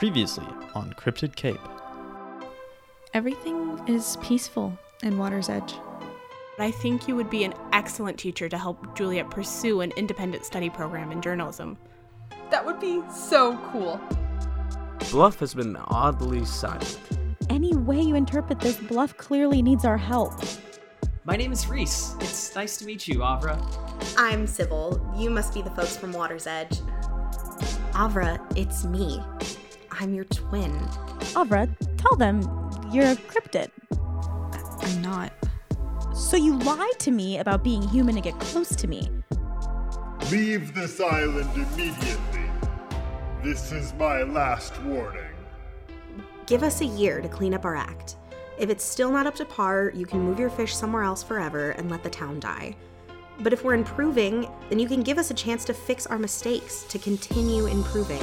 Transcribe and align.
Previously 0.00 0.46
on 0.74 0.94
Cryptid 0.94 1.36
Cape. 1.36 1.60
Everything 3.12 3.78
is 3.86 4.16
peaceful 4.22 4.72
in 5.02 5.18
Water's 5.18 5.50
Edge. 5.50 5.74
I 6.58 6.70
think 6.70 7.06
you 7.06 7.14
would 7.16 7.28
be 7.28 7.44
an 7.44 7.52
excellent 7.74 8.18
teacher 8.18 8.48
to 8.48 8.56
help 8.56 8.96
Juliet 8.96 9.28
pursue 9.28 9.82
an 9.82 9.92
independent 9.98 10.46
study 10.46 10.70
program 10.70 11.12
in 11.12 11.20
journalism. 11.20 11.76
That 12.50 12.64
would 12.64 12.80
be 12.80 13.02
so 13.12 13.58
cool. 13.70 14.00
Bluff 15.10 15.38
has 15.40 15.52
been 15.52 15.76
oddly 15.76 16.46
silent. 16.46 16.98
Any 17.50 17.76
way 17.76 18.00
you 18.00 18.14
interpret 18.14 18.58
this, 18.58 18.78
Bluff 18.78 19.14
clearly 19.18 19.60
needs 19.60 19.84
our 19.84 19.98
help. 19.98 20.32
My 21.26 21.36
name 21.36 21.52
is 21.52 21.68
Reese. 21.68 22.14
It's 22.20 22.54
nice 22.54 22.78
to 22.78 22.86
meet 22.86 23.06
you, 23.06 23.18
Avra. 23.18 23.62
I'm 24.16 24.46
Sybil. 24.46 25.14
You 25.18 25.28
must 25.28 25.52
be 25.52 25.60
the 25.60 25.70
folks 25.72 25.98
from 25.98 26.12
Water's 26.12 26.46
Edge. 26.46 26.78
Avra, 27.92 28.40
it's 28.56 28.86
me. 28.86 29.22
I'm 30.00 30.14
your 30.14 30.24
twin. 30.24 30.72
Avra, 31.36 31.68
tell 31.98 32.16
them 32.16 32.40
you're 32.90 33.04
a 33.04 33.16
cryptid. 33.16 33.68
I'm 34.80 35.02
not. 35.02 35.30
So 36.14 36.38
you 36.38 36.58
lied 36.60 36.98
to 37.00 37.10
me 37.10 37.36
about 37.36 37.62
being 37.62 37.86
human 37.86 38.14
to 38.14 38.22
get 38.22 38.40
close 38.40 38.74
to 38.76 38.88
me. 38.88 39.10
Leave 40.30 40.74
this 40.74 41.02
island 41.02 41.50
immediately. 41.54 42.50
This 43.44 43.72
is 43.72 43.92
my 43.98 44.22
last 44.22 44.80
warning. 44.84 45.34
Give 46.46 46.62
us 46.62 46.80
a 46.80 46.86
year 46.86 47.20
to 47.20 47.28
clean 47.28 47.52
up 47.52 47.66
our 47.66 47.76
act. 47.76 48.16
If 48.58 48.70
it's 48.70 48.84
still 48.84 49.12
not 49.12 49.26
up 49.26 49.34
to 49.34 49.44
par, 49.44 49.92
you 49.94 50.06
can 50.06 50.20
move 50.20 50.38
your 50.38 50.48
fish 50.48 50.74
somewhere 50.74 51.02
else 51.02 51.22
forever 51.22 51.72
and 51.72 51.90
let 51.90 52.02
the 52.02 52.10
town 52.10 52.40
die. 52.40 52.74
But 53.40 53.52
if 53.52 53.64
we're 53.64 53.74
improving, 53.74 54.50
then 54.70 54.78
you 54.78 54.88
can 54.88 55.02
give 55.02 55.18
us 55.18 55.30
a 55.30 55.34
chance 55.34 55.66
to 55.66 55.74
fix 55.74 56.06
our 56.06 56.18
mistakes, 56.18 56.84
to 56.84 56.98
continue 56.98 57.66
improving. 57.66 58.22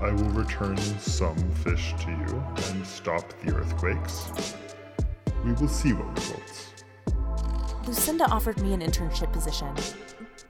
I 0.00 0.10
will 0.12 0.30
return 0.30 0.76
some 0.98 1.36
fish 1.54 1.94
to 2.00 2.10
you 2.10 2.44
and 2.68 2.86
stop 2.86 3.24
the 3.42 3.54
earthquakes. 3.54 4.30
We 5.44 5.52
will 5.52 5.68
see 5.68 5.92
what 5.94 6.14
results. 6.14 6.84
Lucinda 7.86 8.26
offered 8.26 8.60
me 8.60 8.74
an 8.74 8.80
internship 8.80 9.32
position, 9.32 9.74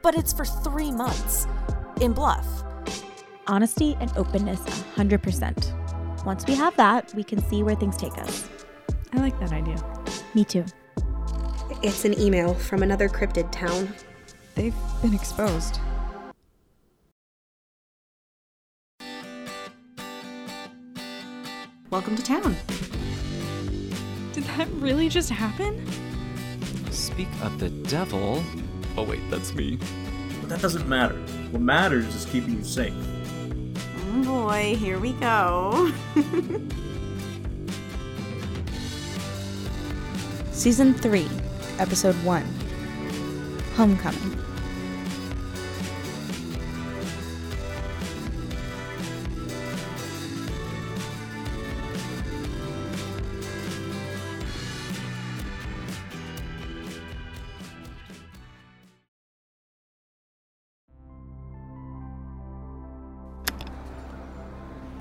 but 0.03 0.17
it's 0.17 0.33
for 0.33 0.45
three 0.45 0.91
months 0.91 1.47
in 2.01 2.13
Bluff. 2.13 2.47
Honesty 3.47 3.97
and 4.01 4.13
openness 4.17 4.61
100%. 4.97 6.25
Once 6.25 6.45
we 6.47 6.55
have 6.55 6.77
that, 6.77 7.15
we 7.15 7.23
can 7.23 7.41
see 7.49 7.63
where 7.63 7.77
things 7.77 7.97
take 7.97 8.19
us. 8.19 8.49
I 9.13 9.19
like 9.19 9.39
that 9.39 9.53
idea. 9.53 9.77
Me 10.35 10.45
too. 10.45 10.65
It's 11.83 12.05
an 12.05 12.19
email 12.21 12.53
from 12.55 12.83
another 12.83 13.09
cryptid 13.09 13.53
town. 13.53 13.95
They've 14.57 14.75
been 15.03 15.15
exposed. 15.15 15.79
Welcome 21.89 22.17
to 22.17 22.23
town. 22.23 22.57
Did 24.33 24.43
that 24.45 24.67
really 24.73 25.09
just 25.09 25.31
happen? 25.31 25.87
Speak 26.91 27.29
of 27.43 27.61
the 27.61 27.69
devil. 27.71 28.43
Oh, 28.97 29.05
wait, 29.05 29.21
that's 29.31 29.55
me. 29.55 29.79
But 30.41 30.49
that 30.49 30.61
doesn't 30.61 30.89
matter. 30.89 31.15
What 31.53 31.63
matters 31.63 32.13
is 32.13 32.25
keeping 32.25 32.55
you 32.59 32.65
safe. 32.65 32.93
Oh 34.09 34.25
boy, 34.25 34.75
here 34.77 34.99
we 34.99 35.13
go. 35.13 35.93
Season 40.51 40.93
3, 40.93 41.29
Episode 41.79 42.17
1 42.25 42.45
Homecoming. 43.77 44.46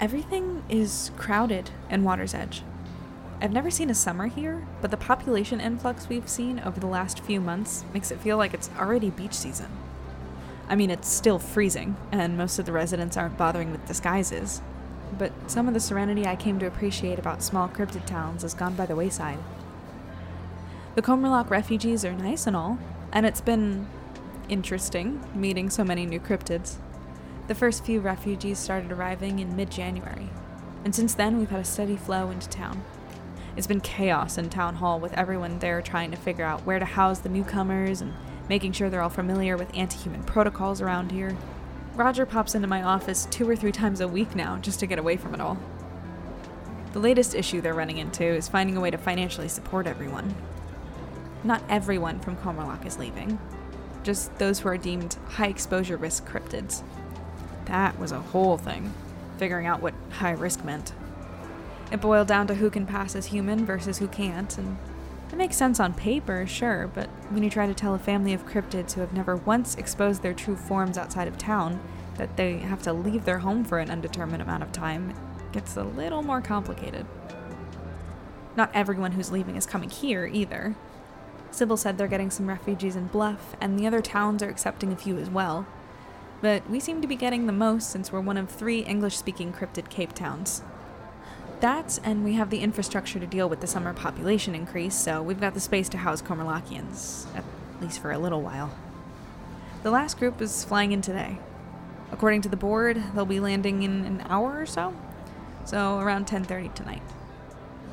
Everything 0.05 0.63
is 0.69 1.09
crowded 1.17 1.71
in 1.89 2.03
Water's 2.03 2.35
Edge. 2.35 2.61
I've 3.41 3.51
never 3.51 3.71
seen 3.71 3.89
a 3.89 3.95
summer 3.95 4.27
here, 4.27 4.63
but 4.79 4.91
the 4.91 4.97
population 4.97 5.59
influx 5.59 6.07
we've 6.07 6.29
seen 6.29 6.59
over 6.59 6.79
the 6.79 6.85
last 6.85 7.21
few 7.21 7.41
months 7.41 7.83
makes 7.91 8.11
it 8.11 8.19
feel 8.19 8.37
like 8.37 8.53
it's 8.53 8.69
already 8.77 9.09
beach 9.09 9.33
season. 9.33 9.65
I 10.69 10.75
mean, 10.75 10.91
it's 10.91 11.07
still 11.07 11.39
freezing, 11.39 11.97
and 12.11 12.37
most 12.37 12.59
of 12.59 12.67
the 12.67 12.71
residents 12.71 13.17
aren't 13.17 13.35
bothering 13.35 13.71
with 13.71 13.87
disguises, 13.87 14.61
but 15.17 15.31
some 15.47 15.67
of 15.67 15.73
the 15.73 15.79
serenity 15.79 16.27
I 16.27 16.35
came 16.35 16.59
to 16.59 16.67
appreciate 16.67 17.17
about 17.17 17.41
small 17.41 17.67
cryptid 17.67 18.05
towns 18.05 18.43
has 18.43 18.53
gone 18.53 18.75
by 18.75 18.85
the 18.85 18.95
wayside. 18.95 19.39
The 20.93 21.01
Comerlock 21.01 21.49
refugees 21.49 22.05
are 22.05 22.13
nice 22.13 22.45
and 22.45 22.55
all, 22.55 22.77
and 23.11 23.25
it's 23.25 23.41
been 23.41 23.87
interesting 24.49 25.27
meeting 25.33 25.71
so 25.71 25.83
many 25.83 26.05
new 26.05 26.19
cryptids. 26.19 26.75
The 27.47 27.53
first 27.53 27.85
few 27.85 27.99
refugees 27.99 28.57
started 28.57 28.91
arriving 28.91 29.37
in 29.37 29.55
mid 29.55 29.69
January, 29.69 30.31
and 30.83 30.95
since 30.95 31.13
then 31.13 31.37
we've 31.37 31.51
had 31.51 31.59
a 31.59 31.65
steady 31.65 31.95
flow 31.95 32.31
into 32.31 32.49
town. 32.49 32.83
It's 33.55 33.67
been 33.67 33.81
chaos 33.81 34.39
in 34.39 34.49
Town 34.49 34.75
Hall 34.75 34.99
with 34.99 35.13
everyone 35.13 35.59
there 35.59 35.79
trying 35.83 36.09
to 36.09 36.17
figure 36.17 36.43
out 36.43 36.65
where 36.65 36.79
to 36.79 36.85
house 36.85 37.19
the 37.19 37.29
newcomers 37.29 38.01
and 38.01 38.13
making 38.49 38.71
sure 38.71 38.89
they're 38.89 39.03
all 39.03 39.09
familiar 39.09 39.57
with 39.57 39.69
anti 39.75 39.95
human 39.95 40.23
protocols 40.23 40.81
around 40.81 41.11
here. 41.11 41.37
Roger 41.93 42.25
pops 42.25 42.55
into 42.55 42.67
my 42.67 42.81
office 42.81 43.27
two 43.29 43.47
or 43.47 43.55
three 43.55 43.71
times 43.71 44.01
a 44.01 44.07
week 44.07 44.35
now 44.35 44.57
just 44.57 44.79
to 44.79 44.87
get 44.87 44.97
away 44.97 45.15
from 45.15 45.35
it 45.35 45.39
all. 45.39 45.59
The 46.93 46.99
latest 46.99 47.35
issue 47.35 47.61
they're 47.61 47.75
running 47.75 47.99
into 47.99 48.25
is 48.25 48.47
finding 48.47 48.75
a 48.75 48.81
way 48.81 48.89
to 48.89 48.97
financially 48.97 49.49
support 49.49 49.85
everyone. 49.85 50.33
Not 51.43 51.61
everyone 51.69 52.19
from 52.21 52.37
Comerlock 52.37 52.87
is 52.87 52.97
leaving, 52.97 53.37
just 54.01 54.35
those 54.39 54.59
who 54.59 54.69
are 54.69 54.77
deemed 54.77 55.17
high 55.27 55.47
exposure 55.47 55.97
risk 55.97 56.27
cryptids. 56.27 56.81
That 57.65 57.99
was 57.99 58.11
a 58.11 58.19
whole 58.19 58.57
thing, 58.57 58.93
figuring 59.37 59.65
out 59.65 59.81
what 59.81 59.93
high 60.11 60.31
risk 60.31 60.63
meant. 60.63 60.93
It 61.91 62.01
boiled 62.01 62.27
down 62.27 62.47
to 62.47 62.55
who 62.55 62.69
can 62.69 62.85
pass 62.85 63.15
as 63.15 63.27
human 63.27 63.65
versus 63.65 63.99
who 63.99 64.07
can't, 64.07 64.57
and 64.57 64.77
it 65.31 65.35
makes 65.35 65.57
sense 65.57 65.79
on 65.79 65.93
paper, 65.93 66.45
sure, 66.47 66.89
but 66.93 67.09
when 67.29 67.43
you 67.43 67.49
try 67.49 67.67
to 67.67 67.73
tell 67.73 67.93
a 67.93 67.99
family 67.99 68.33
of 68.33 68.45
cryptids 68.45 68.93
who 68.93 69.01
have 69.01 69.13
never 69.13 69.35
once 69.35 69.75
exposed 69.75 70.21
their 70.21 70.33
true 70.33 70.55
forms 70.55 70.97
outside 70.97 71.27
of 71.27 71.37
town 71.37 71.79
that 72.17 72.37
they 72.37 72.57
have 72.57 72.81
to 72.83 72.93
leave 72.93 73.25
their 73.25 73.39
home 73.39 73.63
for 73.63 73.79
an 73.79 73.91
undetermined 73.91 74.41
amount 74.41 74.63
of 74.63 74.71
time, 74.71 75.09
it 75.09 75.51
gets 75.51 75.75
a 75.75 75.83
little 75.83 76.23
more 76.23 76.41
complicated. 76.41 77.05
Not 78.55 78.71
everyone 78.73 79.11
who's 79.11 79.31
leaving 79.31 79.57
is 79.57 79.65
coming 79.65 79.89
here 79.89 80.25
either. 80.25 80.75
Sybil 81.51 81.77
said 81.77 81.97
they're 81.97 82.07
getting 82.07 82.31
some 82.31 82.47
refugees 82.47 82.95
in 82.95 83.07
Bluff, 83.07 83.55
and 83.59 83.77
the 83.77 83.87
other 83.87 84.01
towns 84.01 84.41
are 84.41 84.49
accepting 84.49 84.93
a 84.93 84.97
few 84.97 85.17
as 85.17 85.29
well 85.29 85.67
but 86.41 86.69
we 86.69 86.79
seem 86.79 87.01
to 87.01 87.07
be 87.07 87.15
getting 87.15 87.45
the 87.45 87.53
most 87.53 87.89
since 87.89 88.11
we're 88.11 88.21
one 88.21 88.37
of 88.37 88.49
three 88.49 88.79
English 88.79 89.17
speaking 89.17 89.53
cryptid 89.53 89.89
Cape 89.89 90.13
towns. 90.13 90.61
That, 91.61 91.99
and 92.03 92.23
we 92.23 92.33
have 92.33 92.49
the 92.49 92.59
infrastructure 92.59 93.19
to 93.19 93.25
deal 93.25 93.47
with 93.47 93.61
the 93.61 93.67
summer 93.67 93.93
population 93.93 94.53
increase, 94.53 94.95
so 94.95 95.21
we've 95.23 95.39
got 95.39 95.53
the 95.53 95.59
space 95.59 95.89
to 95.89 95.97
house 95.97 96.21
Comerlockians, 96.21 97.25
at 97.35 97.43
least 97.81 97.99
for 97.99 98.11
a 98.11 98.19
little 98.19 98.41
while. 98.41 98.71
The 99.83 99.91
last 99.91 100.17
group 100.17 100.41
is 100.41 100.63
flying 100.63 100.91
in 100.91 101.01
today. 101.01 101.37
According 102.11 102.41
to 102.41 102.49
the 102.49 102.57
board, 102.57 103.01
they'll 103.13 103.25
be 103.25 103.39
landing 103.39 103.83
in 103.83 104.05
an 104.05 104.23
hour 104.29 104.59
or 104.59 104.65
so, 104.65 104.93
so 105.63 105.99
around 105.99 106.27
10:30 106.27 106.73
tonight. 106.73 107.01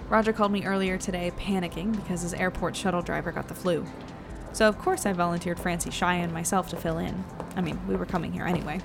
Roger 0.08 0.32
called 0.32 0.52
me 0.52 0.64
earlier 0.64 0.98
today 0.98 1.32
panicking 1.38 1.96
because 1.96 2.22
his 2.22 2.34
airport 2.34 2.76
shuttle 2.76 3.02
driver 3.02 3.32
got 3.32 3.48
the 3.48 3.54
flu. 3.54 3.86
So 4.52 4.68
of 4.68 4.78
course 4.78 5.06
I 5.06 5.12
volunteered 5.12 5.58
Francie 5.58 5.90
Cheyenne 5.90 6.32
myself 6.32 6.68
to 6.70 6.76
fill 6.76 6.98
in. 6.98 7.24
I 7.56 7.60
mean, 7.60 7.80
we 7.86 7.96
were 7.96 8.06
coming 8.06 8.32
here 8.32 8.44
anyway. 8.44 8.80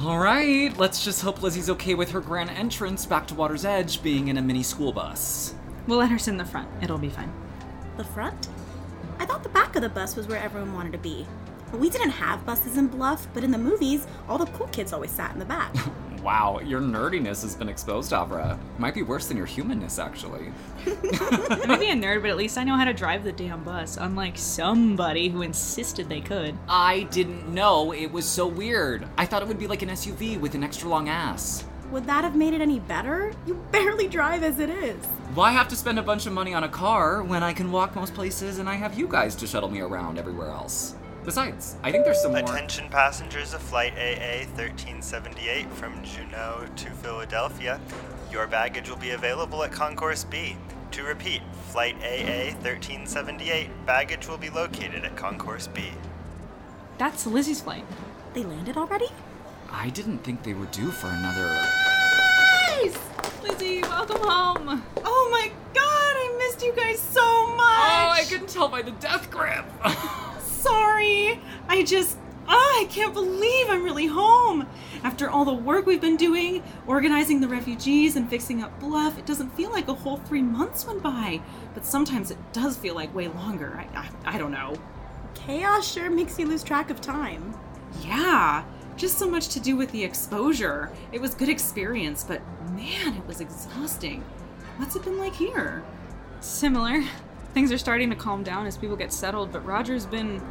All 0.00 0.18
right, 0.18 0.76
let's 0.76 1.02
just 1.04 1.22
hope 1.22 1.42
Lizzie's 1.42 1.70
okay 1.70 1.94
with 1.94 2.10
her 2.10 2.20
grand 2.20 2.50
entrance 2.50 3.06
back 3.06 3.26
to 3.28 3.34
Water's 3.34 3.64
Edge 3.64 4.02
being 4.02 4.28
in 4.28 4.36
a 4.36 4.42
mini 4.42 4.62
school 4.62 4.92
bus. 4.92 5.54
We'll 5.86 5.98
let 5.98 6.10
her 6.10 6.18
sit 6.18 6.32
in 6.32 6.36
the 6.36 6.44
front. 6.44 6.68
It'll 6.82 6.98
be 6.98 7.08
fine. 7.08 7.32
The 7.96 8.04
front? 8.04 8.48
I 9.18 9.24
thought 9.24 9.42
the 9.42 9.48
back 9.48 9.74
of 9.74 9.82
the 9.82 9.88
bus 9.88 10.14
was 10.14 10.26
where 10.26 10.38
everyone 10.42 10.74
wanted 10.74 10.92
to 10.92 10.98
be. 10.98 11.26
We 11.72 11.88
didn't 11.88 12.10
have 12.10 12.44
buses 12.44 12.76
in 12.76 12.88
Bluff, 12.88 13.26
but 13.32 13.42
in 13.42 13.50
the 13.50 13.58
movies, 13.58 14.06
all 14.28 14.38
the 14.38 14.46
cool 14.46 14.66
kids 14.68 14.92
always 14.92 15.10
sat 15.10 15.32
in 15.32 15.38
the 15.38 15.44
back. 15.44 15.74
Wow, 16.26 16.58
your 16.58 16.80
nerdiness 16.80 17.42
has 17.42 17.54
been 17.54 17.68
exposed, 17.68 18.10
Avra. 18.10 18.58
Might 18.78 18.94
be 18.94 19.04
worse 19.04 19.28
than 19.28 19.36
your 19.36 19.46
humanness, 19.46 20.00
actually. 20.00 20.50
I 20.84 21.66
may 21.68 21.78
be 21.78 21.90
a 21.90 21.94
nerd, 21.94 22.22
but 22.22 22.30
at 22.30 22.36
least 22.36 22.58
I 22.58 22.64
know 22.64 22.74
how 22.74 22.84
to 22.84 22.92
drive 22.92 23.22
the 23.22 23.30
damn 23.30 23.62
bus, 23.62 23.96
unlike 23.96 24.36
somebody 24.36 25.28
who 25.28 25.42
insisted 25.42 26.08
they 26.08 26.20
could. 26.20 26.58
I 26.68 27.04
didn't 27.12 27.46
know 27.54 27.92
it 27.92 28.10
was 28.10 28.24
so 28.24 28.48
weird. 28.48 29.06
I 29.16 29.24
thought 29.24 29.40
it 29.40 29.46
would 29.46 29.60
be 29.60 29.68
like 29.68 29.82
an 29.82 29.90
SUV 29.90 30.40
with 30.40 30.56
an 30.56 30.64
extra 30.64 30.88
long 30.88 31.08
ass. 31.08 31.64
Would 31.92 32.06
that 32.06 32.24
have 32.24 32.34
made 32.34 32.54
it 32.54 32.60
any 32.60 32.80
better? 32.80 33.32
You 33.46 33.54
barely 33.70 34.08
drive 34.08 34.42
as 34.42 34.58
it 34.58 34.68
is. 34.68 34.96
Why 35.36 35.52
have 35.52 35.68
to 35.68 35.76
spend 35.76 36.00
a 36.00 36.02
bunch 36.02 36.26
of 36.26 36.32
money 36.32 36.54
on 36.54 36.64
a 36.64 36.68
car 36.68 37.22
when 37.22 37.44
I 37.44 37.52
can 37.52 37.70
walk 37.70 37.94
most 37.94 38.14
places 38.14 38.58
and 38.58 38.68
I 38.68 38.74
have 38.74 38.98
you 38.98 39.06
guys 39.06 39.36
to 39.36 39.46
shuttle 39.46 39.70
me 39.70 39.78
around 39.78 40.18
everywhere 40.18 40.50
else? 40.50 40.96
Besides, 41.26 41.74
I 41.82 41.90
think 41.90 42.04
there's 42.04 42.22
some 42.22 42.30
more. 42.30 42.40
Attention 42.42 42.88
passengers 42.88 43.52
of 43.52 43.60
Flight 43.60 43.94
AA 43.94 44.46
1378 44.54 45.68
from 45.72 46.00
Juneau 46.04 46.64
to 46.76 46.90
Philadelphia. 46.90 47.80
Your 48.30 48.46
baggage 48.46 48.88
will 48.88 48.96
be 48.96 49.10
available 49.10 49.64
at 49.64 49.72
Concourse 49.72 50.22
B. 50.22 50.56
To 50.92 51.02
repeat, 51.02 51.42
Flight 51.70 51.96
AA 51.96 52.54
1378, 52.62 53.68
baggage 53.86 54.28
will 54.28 54.38
be 54.38 54.50
located 54.50 55.04
at 55.04 55.16
Concourse 55.16 55.66
B. 55.66 55.90
That's 56.96 57.26
Lizzie's 57.26 57.60
flight. 57.60 57.84
They 58.32 58.44
landed 58.44 58.76
already? 58.76 59.08
I 59.68 59.90
didn't 59.90 60.18
think 60.18 60.44
they 60.44 60.54
were 60.54 60.66
due 60.66 60.92
for 60.92 61.08
another. 61.08 61.48
Guys! 62.68 62.96
Lizzie, 63.42 63.82
welcome 63.82 64.20
home! 64.20 64.80
Oh 65.04 65.28
my 65.32 65.50
god, 65.74 65.82
I 65.82 66.36
missed 66.38 66.64
you 66.64 66.72
guys 66.72 67.00
so 67.00 67.48
much! 67.48 67.58
Oh, 67.58 68.10
I 68.12 68.24
couldn't 68.28 68.48
tell 68.48 68.68
by 68.68 68.82
the 68.82 68.92
death 68.92 69.28
grip! 69.28 69.64
Sorry! 70.66 71.40
I 71.68 71.84
just. 71.84 72.18
Ah, 72.48 72.80
I 72.80 72.86
can't 72.88 73.12
believe 73.12 73.68
I'm 73.68 73.82
really 73.82 74.06
home! 74.06 74.66
After 75.02 75.28
all 75.28 75.44
the 75.44 75.52
work 75.52 75.84
we've 75.86 76.00
been 76.00 76.16
doing, 76.16 76.62
organizing 76.86 77.40
the 77.40 77.48
refugees 77.48 78.16
and 78.16 78.28
fixing 78.30 78.62
up 78.62 78.78
Bluff, 78.78 79.18
it 79.18 79.26
doesn't 79.26 79.54
feel 79.56 79.70
like 79.70 79.88
a 79.88 79.94
whole 79.94 80.16
three 80.18 80.42
months 80.42 80.86
went 80.86 81.02
by. 81.02 81.40
But 81.74 81.84
sometimes 81.84 82.30
it 82.30 82.38
does 82.52 82.76
feel 82.76 82.94
like 82.94 83.14
way 83.14 83.28
longer. 83.28 83.74
I, 83.76 83.98
I, 83.98 84.34
I 84.36 84.38
don't 84.38 84.52
know. 84.52 84.76
Chaos 85.34 85.92
sure 85.92 86.10
makes 86.10 86.38
you 86.38 86.46
lose 86.46 86.62
track 86.62 86.90
of 86.90 87.00
time. 87.00 87.54
Yeah, 88.02 88.64
just 88.96 89.18
so 89.18 89.28
much 89.28 89.48
to 89.48 89.60
do 89.60 89.76
with 89.76 89.90
the 89.92 90.02
exposure. 90.02 90.90
It 91.12 91.20
was 91.20 91.34
good 91.34 91.48
experience, 91.48 92.24
but 92.24 92.40
man, 92.70 93.16
it 93.16 93.26
was 93.26 93.40
exhausting. 93.40 94.24
What's 94.76 94.96
it 94.96 95.04
been 95.04 95.18
like 95.18 95.34
here? 95.34 95.84
Similar. 96.40 97.02
Things 97.56 97.72
are 97.72 97.78
starting 97.78 98.10
to 98.10 98.16
calm 98.16 98.42
down 98.42 98.66
as 98.66 98.76
people 98.76 98.96
get 98.96 99.10
settled, 99.10 99.50
but 99.50 99.64
Roger's 99.64 100.04
been 100.04 100.42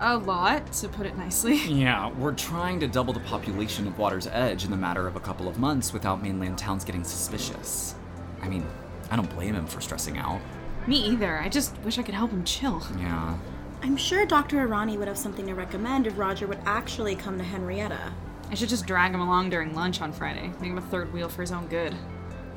a 0.00 0.18
lot, 0.18 0.72
to 0.72 0.88
put 0.88 1.06
it 1.06 1.16
nicely. 1.16 1.58
Yeah, 1.68 2.10
we're 2.10 2.34
trying 2.34 2.80
to 2.80 2.88
double 2.88 3.12
the 3.12 3.20
population 3.20 3.86
of 3.86 3.96
Water's 3.96 4.26
Edge 4.26 4.64
in 4.64 4.72
the 4.72 4.76
matter 4.76 5.06
of 5.06 5.14
a 5.14 5.20
couple 5.20 5.46
of 5.46 5.60
months 5.60 5.92
without 5.92 6.20
mainland 6.20 6.58
towns 6.58 6.84
getting 6.84 7.04
suspicious. 7.04 7.94
I 8.42 8.48
mean, 8.48 8.66
I 9.12 9.14
don't 9.14 9.32
blame 9.32 9.54
him 9.54 9.68
for 9.68 9.80
stressing 9.80 10.18
out. 10.18 10.40
Me 10.88 10.96
either. 10.96 11.38
I 11.38 11.48
just 11.48 11.78
wish 11.84 12.00
I 12.00 12.02
could 12.02 12.16
help 12.16 12.32
him 12.32 12.42
chill. 12.42 12.82
Yeah. 12.98 13.38
I'm 13.82 13.96
sure 13.96 14.26
Dr. 14.26 14.66
Irani 14.66 14.98
would 14.98 15.06
have 15.06 15.16
something 15.16 15.46
to 15.46 15.54
recommend 15.54 16.08
if 16.08 16.18
Roger 16.18 16.48
would 16.48 16.58
actually 16.66 17.14
come 17.14 17.38
to 17.38 17.44
Henrietta. 17.44 18.12
I 18.50 18.54
should 18.56 18.70
just 18.70 18.86
drag 18.86 19.14
him 19.14 19.20
along 19.20 19.50
during 19.50 19.72
lunch 19.72 20.00
on 20.00 20.12
Friday, 20.12 20.50
make 20.60 20.72
him 20.72 20.78
a 20.78 20.82
third 20.82 21.12
wheel 21.12 21.28
for 21.28 21.42
his 21.42 21.52
own 21.52 21.68
good. 21.68 21.94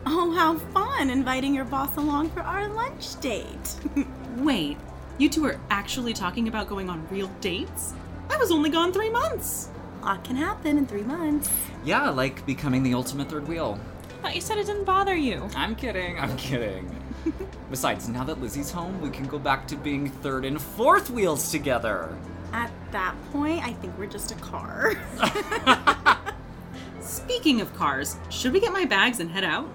Oh, 0.09 0.31
how 0.31 0.57
fun 0.57 1.09
inviting 1.09 1.53
your 1.53 1.65
boss 1.65 1.97
along 1.97 2.29
for 2.29 2.39
our 2.39 2.69
lunch 2.69 3.19
date. 3.19 3.75
Wait, 4.37 4.77
you 5.17 5.27
two 5.27 5.45
are 5.45 5.59
actually 5.69 6.13
talking 6.13 6.47
about 6.47 6.69
going 6.69 6.89
on 6.89 7.05
real 7.09 7.27
dates? 7.41 7.93
I 8.29 8.37
was 8.37 8.49
only 8.49 8.69
gone 8.69 8.93
three 8.93 9.09
months. 9.09 9.67
A 10.01 10.05
lot 10.05 10.23
can 10.23 10.37
happen 10.37 10.77
in 10.77 10.87
three 10.87 11.03
months. 11.03 11.49
Yeah, 11.83 12.09
like 12.09 12.45
becoming 12.45 12.83
the 12.83 12.93
ultimate 12.93 13.29
third 13.29 13.49
wheel. 13.49 13.77
I 14.19 14.21
thought 14.21 14.35
you 14.35 14.39
said 14.39 14.57
it 14.57 14.67
didn't 14.67 14.85
bother 14.85 15.13
you. 15.13 15.49
I'm 15.57 15.75
kidding, 15.75 16.17
I'm 16.17 16.37
kidding. 16.37 16.89
Besides, 17.69 18.07
now 18.07 18.23
that 18.23 18.39
Lizzie's 18.39 18.71
home, 18.71 19.01
we 19.01 19.09
can 19.09 19.27
go 19.27 19.37
back 19.37 19.67
to 19.67 19.75
being 19.75 20.09
third 20.09 20.45
and 20.45 20.61
fourth 20.61 21.09
wheels 21.09 21.51
together. 21.51 22.17
At 22.53 22.71
that 22.91 23.13
point, 23.33 23.61
I 23.61 23.73
think 23.73 23.97
we're 23.97 24.05
just 24.05 24.31
a 24.31 24.35
car. 24.35 24.93
Speaking 27.01 27.59
of 27.59 27.75
cars, 27.75 28.15
should 28.29 28.53
we 28.53 28.61
get 28.61 28.71
my 28.71 28.85
bags 28.85 29.19
and 29.19 29.29
head 29.29 29.43
out? 29.43 29.69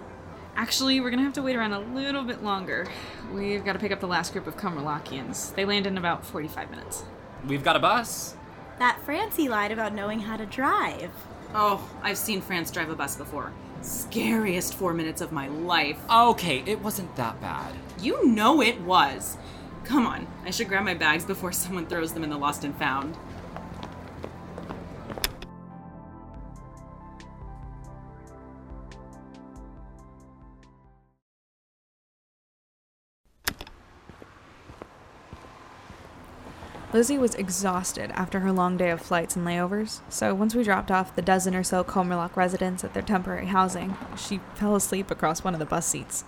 Actually, 0.54 1.00
we're 1.00 1.10
gonna 1.10 1.22
have 1.22 1.32
to 1.34 1.43
wait 1.43 1.56
around 1.56 1.72
a 1.72 1.78
little 1.78 2.25
bit 2.25 2.43
longer. 2.43 2.87
We've 3.32 3.64
got 3.64 3.72
to 3.72 3.78
pick 3.78 3.90
up 3.90 4.00
the 4.00 4.06
last 4.06 4.32
group 4.32 4.46
of 4.46 4.56
Cumberlockians. 4.56 5.54
They 5.54 5.64
land 5.64 5.87
in 5.87 5.96
about 5.96 6.26
45 6.26 6.70
minutes. 6.70 7.04
We've 7.46 7.64
got 7.64 7.76
a 7.76 7.78
bus. 7.78 8.37
That 8.78 9.00
Francie 9.04 9.49
lied 9.49 9.72
about 9.72 9.94
knowing 9.94 10.20
how 10.20 10.37
to 10.37 10.44
drive. 10.44 11.10
Oh, 11.54 11.88
I've 12.02 12.19
seen 12.19 12.43
France 12.43 12.70
drive 12.70 12.90
a 12.90 12.94
bus 12.94 13.16
before. 13.16 13.52
Scariest 13.81 14.75
four 14.75 14.93
minutes 14.93 15.20
of 15.22 15.32
my 15.32 15.49
life. 15.49 15.99
Okay, 16.10 16.62
it 16.66 16.81
wasn't 16.81 17.14
that 17.16 17.40
bad. 17.40 17.75
You 18.00 18.26
know 18.26 18.60
it 18.60 18.81
was. 18.82 19.38
Come 19.84 20.06
on, 20.06 20.26
I 20.44 20.50
should 20.50 20.69
grab 20.69 20.84
my 20.84 20.94
bags 20.94 21.25
before 21.25 21.52
someone 21.52 21.87
throws 21.87 22.12
them 22.12 22.25
in 22.25 22.31
the 22.31 22.37
lost 22.38 22.62
and 22.62 22.76
found. 22.76 23.16
Lizzie 36.92 37.16
was 37.16 37.34
exhausted 37.36 38.10
after 38.10 38.40
her 38.40 38.52
long 38.52 38.76
day 38.76 38.90
of 38.90 39.00
flights 39.00 39.34
and 39.34 39.46
layovers, 39.46 40.00
so 40.10 40.34
once 40.34 40.54
we 40.54 40.62
dropped 40.62 40.90
off 40.90 41.16
the 41.16 41.22
dozen 41.22 41.54
or 41.54 41.62
so 41.62 41.82
Comerlock 41.82 42.36
residents 42.36 42.84
at 42.84 42.92
their 42.92 43.02
temporary 43.02 43.46
housing, 43.46 43.96
she 44.14 44.40
fell 44.54 44.76
asleep 44.76 45.10
across 45.10 45.43
one 45.43 45.55
of 45.55 45.58
the 45.58 45.64
bus 45.64 45.86
seats. 45.86 46.24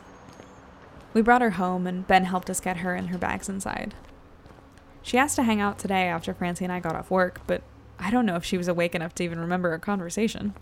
We 1.13 1.21
brought 1.21 1.43
her 1.43 1.51
home, 1.51 1.87
and 1.87 2.07
Ben 2.07 2.25
helped 2.25 2.49
us 2.49 2.61
get 2.61 2.79
her 2.79 2.95
and 2.95 3.11
her 3.11 3.19
bags 3.19 3.49
inside. 3.49 3.95
She 5.03 5.19
asked 5.19 5.37
to 5.37 5.43
hang 5.43 5.61
out 5.61 5.79
today 5.79 6.09
after 6.09 6.33
Francie 6.33 6.65
and 6.65 6.73
I 6.73 6.81
got 6.81 6.97
off 6.97 7.11
work, 7.11 7.43
but 7.47 7.61
I 7.99 8.11
don't 8.11 8.25
know 8.25 8.37
if 8.37 8.45
she 8.45 8.57
was 8.57 8.67
awake 8.67 8.95
enough 8.95 9.15
to 9.17 9.25
even 9.25 9.39
remember 9.39 9.71
our 9.71 9.79
conversation. 9.79 10.55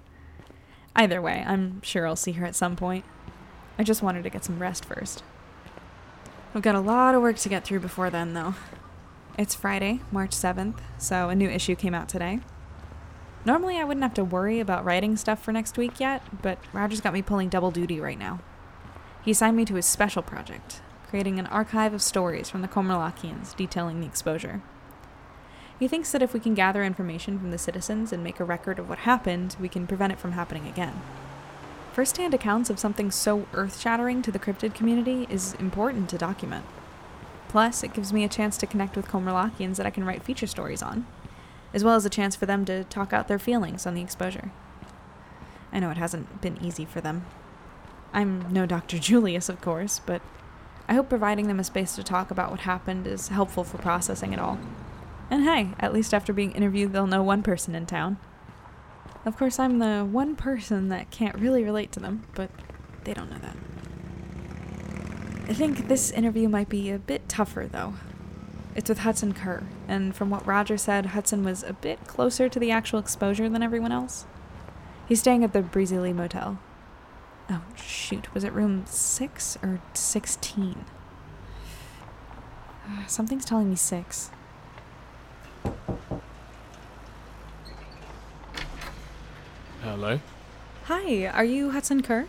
Either 0.97 1.23
way, 1.23 1.45
I'm 1.47 1.81
sure 1.83 2.09
I'll 2.09 2.17
see 2.17 2.33
her 2.33 2.45
at 2.45 2.57
some 2.57 2.75
point. 2.75 3.05
I 3.79 3.85
just 3.85 4.03
wanted 4.03 4.25
to 4.25 4.31
get 4.31 4.45
some 4.45 4.59
rest 4.59 4.85
first. 4.85 5.23
We've 6.53 6.63
got 6.63 6.75
a 6.75 6.81
lot 6.81 7.15
of 7.15 7.23
work 7.23 7.37
to 7.37 7.49
get 7.49 7.65
through 7.65 7.81
before 7.81 8.11
then, 8.11 8.35
though. 8.35 8.57
It's 9.39 9.55
Friday, 9.55 10.01
March 10.11 10.33
7th, 10.33 10.77
so 10.99 11.31
a 11.31 11.35
new 11.35 11.49
issue 11.49 11.75
came 11.75 11.95
out 11.95 12.07
today. 12.07 12.41
Normally, 13.47 13.79
I 13.79 13.85
wouldn't 13.85 14.03
have 14.05 14.13
to 14.15 14.25
worry 14.25 14.61
about 14.61 14.85
writing 14.85 15.17
stuff 15.17 15.43
for 15.43 15.53
next 15.53 15.79
week 15.79 15.99
yet, 15.99 16.23
but 16.43 16.59
Roger's 16.75 17.01
got 17.01 17.15
me 17.15 17.23
pulling 17.23 17.49
double 17.49 17.71
duty 17.71 17.99
right 17.99 18.19
now. 18.19 18.41
He 19.25 19.31
assigned 19.31 19.57
me 19.57 19.65
to 19.65 19.77
his 19.77 19.87
special 19.87 20.21
project, 20.21 20.83
creating 21.09 21.39
an 21.39 21.47
archive 21.47 21.95
of 21.95 22.03
stories 22.03 22.51
from 22.51 22.61
the 22.61 22.69
Comerlockians 22.69 23.57
detailing 23.57 24.01
the 24.01 24.07
exposure. 24.07 24.61
He 25.79 25.89
thinks 25.89 26.13
that 26.13 26.23
if 26.23 26.35
we 26.35 26.41
can 26.41 26.53
gather 26.53 26.85
information 26.85 27.39
from 27.39 27.53
the 27.53 27.59
citizens 27.59 28.13
and 28.13 28.23
make 28.23 28.39
a 28.39 28.45
record 28.45 28.79
of 28.79 28.91
what 28.91 28.99
happened, 28.99 29.57
we 29.59 29.69
can 29.71 29.87
prevent 29.87 30.13
it 30.13 30.19
from 30.19 30.33
happening 30.33 30.69
again. 30.69 31.01
First 31.95 32.19
hand 32.19 32.35
accounts 32.35 32.69
of 32.69 32.79
something 32.79 33.11
so 33.11 33.47
earth 33.55 33.81
shattering 33.81 34.21
to 34.21 34.31
the 34.31 34.39
cryptid 34.39 34.75
community 34.75 35.27
is 35.31 35.55
important 35.55 36.11
to 36.11 36.19
document. 36.19 36.67
Plus, 37.53 37.85
it 37.85 37.93
gives 37.93 38.15
me 38.15 38.25
a 38.25 38.29
chance 38.31 38.57
to 38.57 38.67
connect 38.67 38.97
with 38.97 39.09
Comerlockians 39.09 39.77
that 39.77 39.85
I 39.85 39.91
can 39.91 40.07
write 40.07 40.23
feature 40.23 40.47
stories 40.47 40.83
on, 40.83 41.07
as 41.75 41.85
well 41.85 41.97
as 41.97 42.07
a 42.07 42.11
chance 42.11 42.35
for 42.35 42.47
them 42.47 42.65
to 42.65 42.85
talk 42.85 43.13
out 43.13 43.29
their 43.29 43.39
feelings 43.39 43.85
on 43.87 43.93
the 43.93 44.01
exposure. 44.01 44.51
I 45.71 45.79
know 45.79 45.91
it 45.91 45.99
hasn't 45.99 46.41
been 46.41 46.57
easy 46.65 46.87
for 46.87 47.03
them. 47.03 47.27
I'm 48.11 48.51
no 48.51 48.65
Dr. 48.65 48.99
Julius, 49.09 49.51
of 49.51 49.61
course, 49.61 49.99
but 49.99 50.23
I 50.89 50.95
hope 50.95 51.11
providing 51.11 51.47
them 51.47 51.61
a 51.61 51.65
space 51.65 51.95
to 51.97 52.03
talk 52.03 52.31
about 52.31 52.51
what 52.51 52.61
happened 52.61 53.07
is 53.07 53.29
helpful 53.29 53.65
for 53.65 53.77
processing 53.77 54.33
it 54.33 54.39
all. 54.39 54.59
And 55.29 55.45
hey, 55.45 55.75
at 55.79 55.93
least 55.93 56.15
after 56.15 56.33
being 56.33 56.53
interviewed, 56.53 56.95
they'll 56.95 57.07
know 57.07 57.23
one 57.23 57.43
person 57.43 57.75
in 57.75 57.85
town. 57.85 58.17
Of 59.27 59.37
course, 59.37 59.59
I'm 59.59 59.79
the 59.79 60.09
one 60.11 60.37
person 60.37 60.89
that 60.89 61.11
can't 61.11 61.37
really 61.37 61.65
relate 61.65 61.93
to 61.93 62.01
them, 62.01 62.23
but 62.35 62.51
they 63.05 63.13
don't 63.13 63.29
know 63.31 63.41
that. 63.41 63.57
I 65.49 65.55
think 65.55 65.89
this 65.89 66.11
interview 66.11 66.49
might 66.49 66.69
be 66.69 66.91
a 66.91 66.99
bit 66.99 67.29
tougher, 67.29 67.69
though. 67.71 67.95
It's 68.75 68.89
with 68.89 69.01
Hudson 69.01 69.35
Kerr, 69.35 69.65
and 69.87 70.15
from 70.15 70.31
what 70.31 70.47
Roger 70.47 70.79
said, 70.79 71.07
Hudson 71.07 71.45
was 71.45 71.63
a 71.63 71.75
bit 71.75 72.07
closer 72.07 72.49
to 72.49 72.59
the 72.59 72.71
actual 72.71 72.99
exposure 72.99 73.49
than 73.49 73.63
everyone 73.63 73.93
else. 73.93 74.25
He's 75.07 75.21
staying 75.21 75.45
at 75.45 75.53
the 75.53 75.61
Breezy 75.61 75.99
Lee 75.99 76.13
Motel. 76.13 76.59
Oh, 77.51 77.63
shoot. 77.77 78.33
Was 78.33 78.45
it 78.45 78.53
room 78.53 78.85
6 78.87 79.59
or 79.63 79.81
16? 79.93 80.85
Uh, 82.89 83.07
something's 83.07 83.45
telling 83.45 83.69
me 83.69 83.77
6. 83.77 84.31
Hello? 89.83 90.21
Hi, 90.85 91.27
are 91.27 91.45
you 91.45 91.73
Hudson 91.73 92.03
Kerr? 92.03 92.27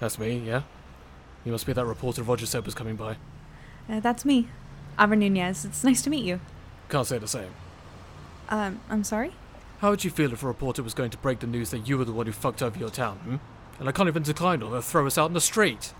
That's 0.00 0.18
me, 0.18 0.38
yeah? 0.38 0.62
You 1.46 1.52
must 1.52 1.64
be 1.64 1.72
that 1.72 1.86
reporter 1.86 2.24
Roger 2.24 2.44
said 2.44 2.66
was 2.66 2.74
coming 2.74 2.96
by. 2.96 3.16
Uh, 3.88 4.00
that's 4.00 4.24
me. 4.24 4.48
Avra 4.98 5.16
Nunez. 5.16 5.64
It's 5.64 5.84
nice 5.84 6.02
to 6.02 6.10
meet 6.10 6.24
you. 6.24 6.40
Can't 6.88 7.06
say 7.06 7.18
the 7.18 7.28
same. 7.28 7.50
Um, 8.48 8.80
I'm 8.90 9.04
sorry? 9.04 9.32
How 9.78 9.90
would 9.90 10.02
you 10.02 10.10
feel 10.10 10.32
if 10.32 10.42
a 10.42 10.46
reporter 10.48 10.82
was 10.82 10.92
going 10.92 11.10
to 11.10 11.18
break 11.18 11.38
the 11.38 11.46
news 11.46 11.70
that 11.70 11.86
you 11.86 11.98
were 11.98 12.04
the 12.04 12.12
one 12.12 12.26
who 12.26 12.32
fucked 12.32 12.62
over 12.62 12.76
your 12.76 12.90
town, 12.90 13.18
hmm? 13.18 13.36
And 13.78 13.88
I 13.88 13.92
can't 13.92 14.08
even 14.08 14.24
decline 14.24 14.60
or 14.60 14.72
they'll 14.72 14.80
throw 14.80 15.06
us 15.06 15.16
out 15.16 15.26
in 15.26 15.34
the 15.34 15.40
street. 15.40 15.92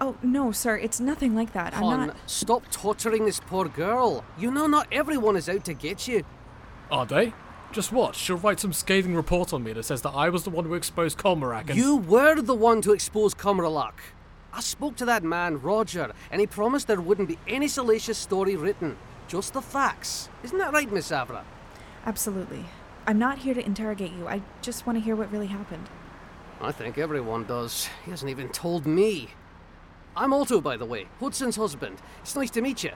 Oh, 0.00 0.16
no, 0.22 0.52
sir. 0.52 0.76
It's 0.76 1.00
nothing 1.00 1.34
like 1.34 1.52
that. 1.52 1.74
I'm 1.74 1.82
Hon, 1.82 2.06
not. 2.08 2.16
stop 2.26 2.70
torturing 2.70 3.24
this 3.24 3.40
poor 3.40 3.64
girl. 3.68 4.24
You 4.38 4.52
know 4.52 4.68
not 4.68 4.86
everyone 4.92 5.34
is 5.34 5.48
out 5.48 5.64
to 5.64 5.74
get 5.74 6.06
you. 6.06 6.22
Are 6.92 7.06
they? 7.06 7.32
Just 7.72 7.90
watch. 7.90 8.16
She'll 8.16 8.36
write 8.36 8.60
some 8.60 8.72
scathing 8.72 9.16
report 9.16 9.52
on 9.52 9.64
me 9.64 9.72
that 9.72 9.84
says 9.84 10.02
that 10.02 10.10
I 10.10 10.28
was 10.28 10.44
the 10.44 10.50
one 10.50 10.64
who 10.66 10.74
exposed 10.74 11.18
Colmarac 11.18 11.70
and. 11.70 11.76
You 11.76 11.96
were 11.96 12.40
the 12.40 12.54
one 12.54 12.82
to 12.82 12.92
expose 12.92 13.34
Cumralak. 13.34 13.94
I 14.56 14.60
spoke 14.60 14.96
to 14.96 15.04
that 15.04 15.22
man, 15.22 15.60
Roger, 15.60 16.12
and 16.30 16.40
he 16.40 16.46
promised 16.46 16.86
there 16.86 16.98
wouldn't 16.98 17.28
be 17.28 17.38
any 17.46 17.68
salacious 17.68 18.16
story 18.16 18.56
written. 18.56 18.96
Just 19.28 19.52
the 19.52 19.60
facts. 19.60 20.30
Isn't 20.42 20.56
that 20.56 20.72
right, 20.72 20.90
Miss 20.90 21.10
Avra? 21.10 21.42
Absolutely. 22.06 22.64
I'm 23.06 23.18
not 23.18 23.36
here 23.36 23.52
to 23.52 23.62
interrogate 23.62 24.12
you. 24.12 24.26
I 24.26 24.40
just 24.62 24.86
want 24.86 24.98
to 24.98 25.04
hear 25.04 25.14
what 25.14 25.30
really 25.30 25.48
happened. 25.48 25.90
I 26.62 26.72
think 26.72 26.96
everyone 26.96 27.44
does. 27.44 27.90
He 28.06 28.10
hasn't 28.10 28.30
even 28.30 28.48
told 28.48 28.86
me. 28.86 29.28
I'm 30.16 30.32
Otto, 30.32 30.62
by 30.62 30.78
the 30.78 30.86
way, 30.86 31.06
Hudson's 31.20 31.56
husband. 31.56 31.98
It's 32.22 32.34
nice 32.34 32.50
to 32.52 32.62
meet 32.62 32.82
you. 32.82 32.92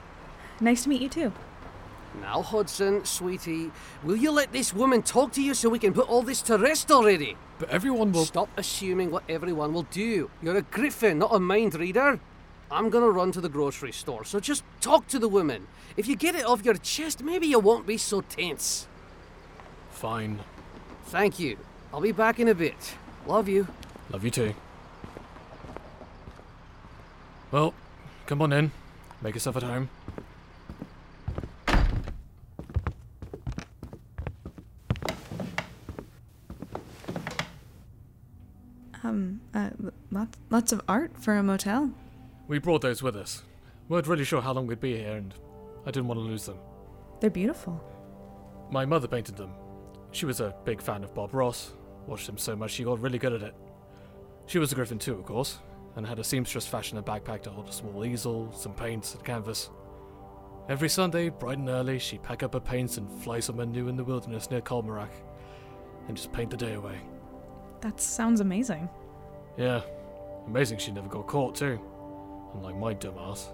Nice 0.61 0.81
to 0.83 0.89
meet 0.89 1.03
you 1.03 1.09
too. 1.09 1.31
Now, 2.21 2.41
Hudson, 2.41 3.05
sweetie, 3.05 3.71
will 4.03 4.15
you 4.15 4.31
let 4.31 4.51
this 4.51 4.73
woman 4.73 5.03
talk 5.03 5.31
to 5.33 5.43
you 5.43 5.53
so 5.53 5.69
we 5.69 5.77
can 5.77 5.93
put 5.93 6.09
all 6.09 6.23
this 6.23 6.41
to 6.43 6.57
rest 6.57 6.89
already? 6.91 7.37
But 7.61 7.69
everyone 7.69 8.11
will. 8.11 8.25
Stop 8.25 8.49
assuming 8.57 9.11
what 9.11 9.21
everyone 9.29 9.71
will 9.71 9.83
do. 9.83 10.31
You're 10.41 10.57
a 10.57 10.63
griffin, 10.63 11.19
not 11.19 11.35
a 11.35 11.39
mind 11.39 11.75
reader. 11.75 12.19
I'm 12.71 12.89
gonna 12.89 13.11
run 13.11 13.31
to 13.33 13.39
the 13.39 13.49
grocery 13.49 13.91
store, 13.91 14.23
so 14.25 14.39
just 14.39 14.63
talk 14.79 15.07
to 15.09 15.19
the 15.19 15.27
woman. 15.27 15.67
If 15.95 16.07
you 16.07 16.15
get 16.15 16.33
it 16.33 16.43
off 16.43 16.65
your 16.65 16.73
chest, 16.73 17.21
maybe 17.21 17.45
you 17.45 17.59
won't 17.59 17.85
be 17.85 17.97
so 17.97 18.21
tense. 18.21 18.87
Fine. 19.91 20.39
Thank 21.05 21.37
you. 21.37 21.59
I'll 21.93 22.01
be 22.01 22.11
back 22.11 22.39
in 22.39 22.47
a 22.47 22.55
bit. 22.55 22.95
Love 23.27 23.47
you. 23.47 23.67
Love 24.09 24.25
you 24.25 24.31
too. 24.31 24.55
Well, 27.51 27.75
come 28.25 28.41
on 28.41 28.53
in. 28.53 28.71
Make 29.21 29.35
yourself 29.35 29.57
at 29.57 29.63
home. 29.63 29.87
Um, 39.11 39.40
uh, 39.53 39.69
lots, 40.11 40.37
lots 40.49 40.71
of 40.71 40.81
art 40.87 41.11
for 41.21 41.37
a 41.37 41.43
motel. 41.43 41.91
We 42.47 42.59
brought 42.59 42.81
those 42.81 43.03
with 43.03 43.15
us. 43.15 43.43
Weren't 43.89 44.07
really 44.07 44.23
sure 44.23 44.41
how 44.41 44.53
long 44.53 44.67
we'd 44.67 44.79
be 44.79 44.97
here, 44.97 45.17
and 45.17 45.33
I 45.85 45.91
didn't 45.91 46.07
want 46.07 46.19
to 46.19 46.23
lose 46.23 46.45
them. 46.45 46.57
They're 47.19 47.29
beautiful. 47.29 47.81
My 48.71 48.85
mother 48.85 49.07
painted 49.07 49.35
them. 49.35 49.51
She 50.11 50.25
was 50.25 50.39
a 50.39 50.55
big 50.65 50.81
fan 50.81 51.03
of 51.03 51.13
Bob 51.13 51.33
Ross. 51.33 51.73
Watched 52.07 52.27
him 52.27 52.37
so 52.37 52.55
much 52.55 52.71
she 52.71 52.83
got 52.83 52.99
really 52.99 53.19
good 53.19 53.33
at 53.33 53.41
it. 53.41 53.55
She 54.47 54.59
was 54.59 54.71
a 54.71 54.75
griffin 54.75 54.99
too, 54.99 55.13
of 55.13 55.25
course, 55.25 55.59
and 55.95 56.05
had 56.05 56.19
a 56.19 56.23
seamstress 56.23 56.67
fashion 56.67 56.97
a 56.97 57.03
backpack 57.03 57.43
to 57.43 57.49
hold 57.49 57.69
a 57.69 57.71
small 57.71 58.05
easel, 58.05 58.51
some 58.53 58.73
paints, 58.73 59.13
and 59.13 59.23
canvas. 59.23 59.69
Every 60.69 60.89
Sunday, 60.89 61.29
bright 61.29 61.57
and 61.57 61.69
early, 61.69 61.99
she'd 61.99 62.23
pack 62.23 62.43
up 62.43 62.53
her 62.53 62.59
paints 62.59 62.97
and 62.97 63.09
fly 63.23 63.39
somewhere 63.39 63.65
new 63.65 63.87
in 63.87 63.97
the 63.97 64.03
wilderness 64.03 64.49
near 64.49 64.61
Colmarac, 64.61 65.11
and 66.07 66.15
just 66.15 66.31
paint 66.31 66.49
the 66.49 66.57
day 66.57 66.73
away. 66.73 66.99
That 67.81 67.99
sounds 67.99 68.41
amazing. 68.41 68.89
Yeah, 69.57 69.81
amazing 70.47 70.79
she 70.79 70.91
never 70.91 71.07
got 71.07 71.27
caught 71.27 71.55
too, 71.55 71.79
unlike 72.53 72.77
my 72.77 72.93
dumbass. 72.93 73.47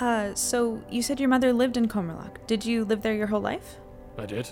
Uh, 0.00 0.34
so 0.34 0.82
you 0.90 1.02
said 1.02 1.18
your 1.18 1.28
mother 1.28 1.52
lived 1.52 1.76
in 1.76 1.88
Comerlock. 1.88 2.46
Did 2.46 2.64
you 2.64 2.84
live 2.84 3.02
there 3.02 3.14
your 3.14 3.26
whole 3.26 3.40
life? 3.40 3.76
I 4.16 4.26
did. 4.26 4.48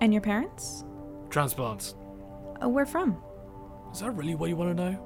And 0.00 0.12
your 0.12 0.22
parents? 0.22 0.84
Transplants. 1.30 1.94
Uh, 2.62 2.68
where 2.68 2.86
from? 2.86 3.22
Is 3.92 4.00
that 4.00 4.10
really 4.12 4.34
what 4.34 4.48
you 4.48 4.56
want 4.56 4.76
to 4.76 4.84
know? 4.84 4.98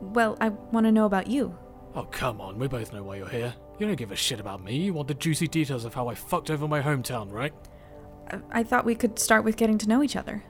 Well, 0.00 0.36
I 0.40 0.48
want 0.48 0.86
to 0.86 0.92
know 0.92 1.06
about 1.06 1.26
you. 1.26 1.56
Oh, 1.94 2.04
come 2.04 2.40
on, 2.40 2.58
we 2.58 2.68
both 2.68 2.92
know 2.92 3.02
why 3.02 3.16
you're 3.16 3.28
here. 3.28 3.54
You 3.78 3.86
don't 3.86 3.96
give 3.96 4.12
a 4.12 4.16
shit 4.16 4.40
about 4.40 4.62
me. 4.62 4.76
You 4.76 4.94
want 4.94 5.08
the 5.08 5.14
juicy 5.14 5.48
details 5.48 5.84
of 5.84 5.94
how 5.94 6.08
I 6.08 6.14
fucked 6.14 6.50
over 6.50 6.66
my 6.66 6.80
hometown, 6.80 7.30
right? 7.30 7.52
I, 8.30 8.38
I 8.50 8.62
thought 8.62 8.84
we 8.84 8.94
could 8.94 9.18
start 9.18 9.44
with 9.44 9.56
getting 9.56 9.78
to 9.78 9.88
know 9.88 10.02
each 10.02 10.16
other. 10.16 10.42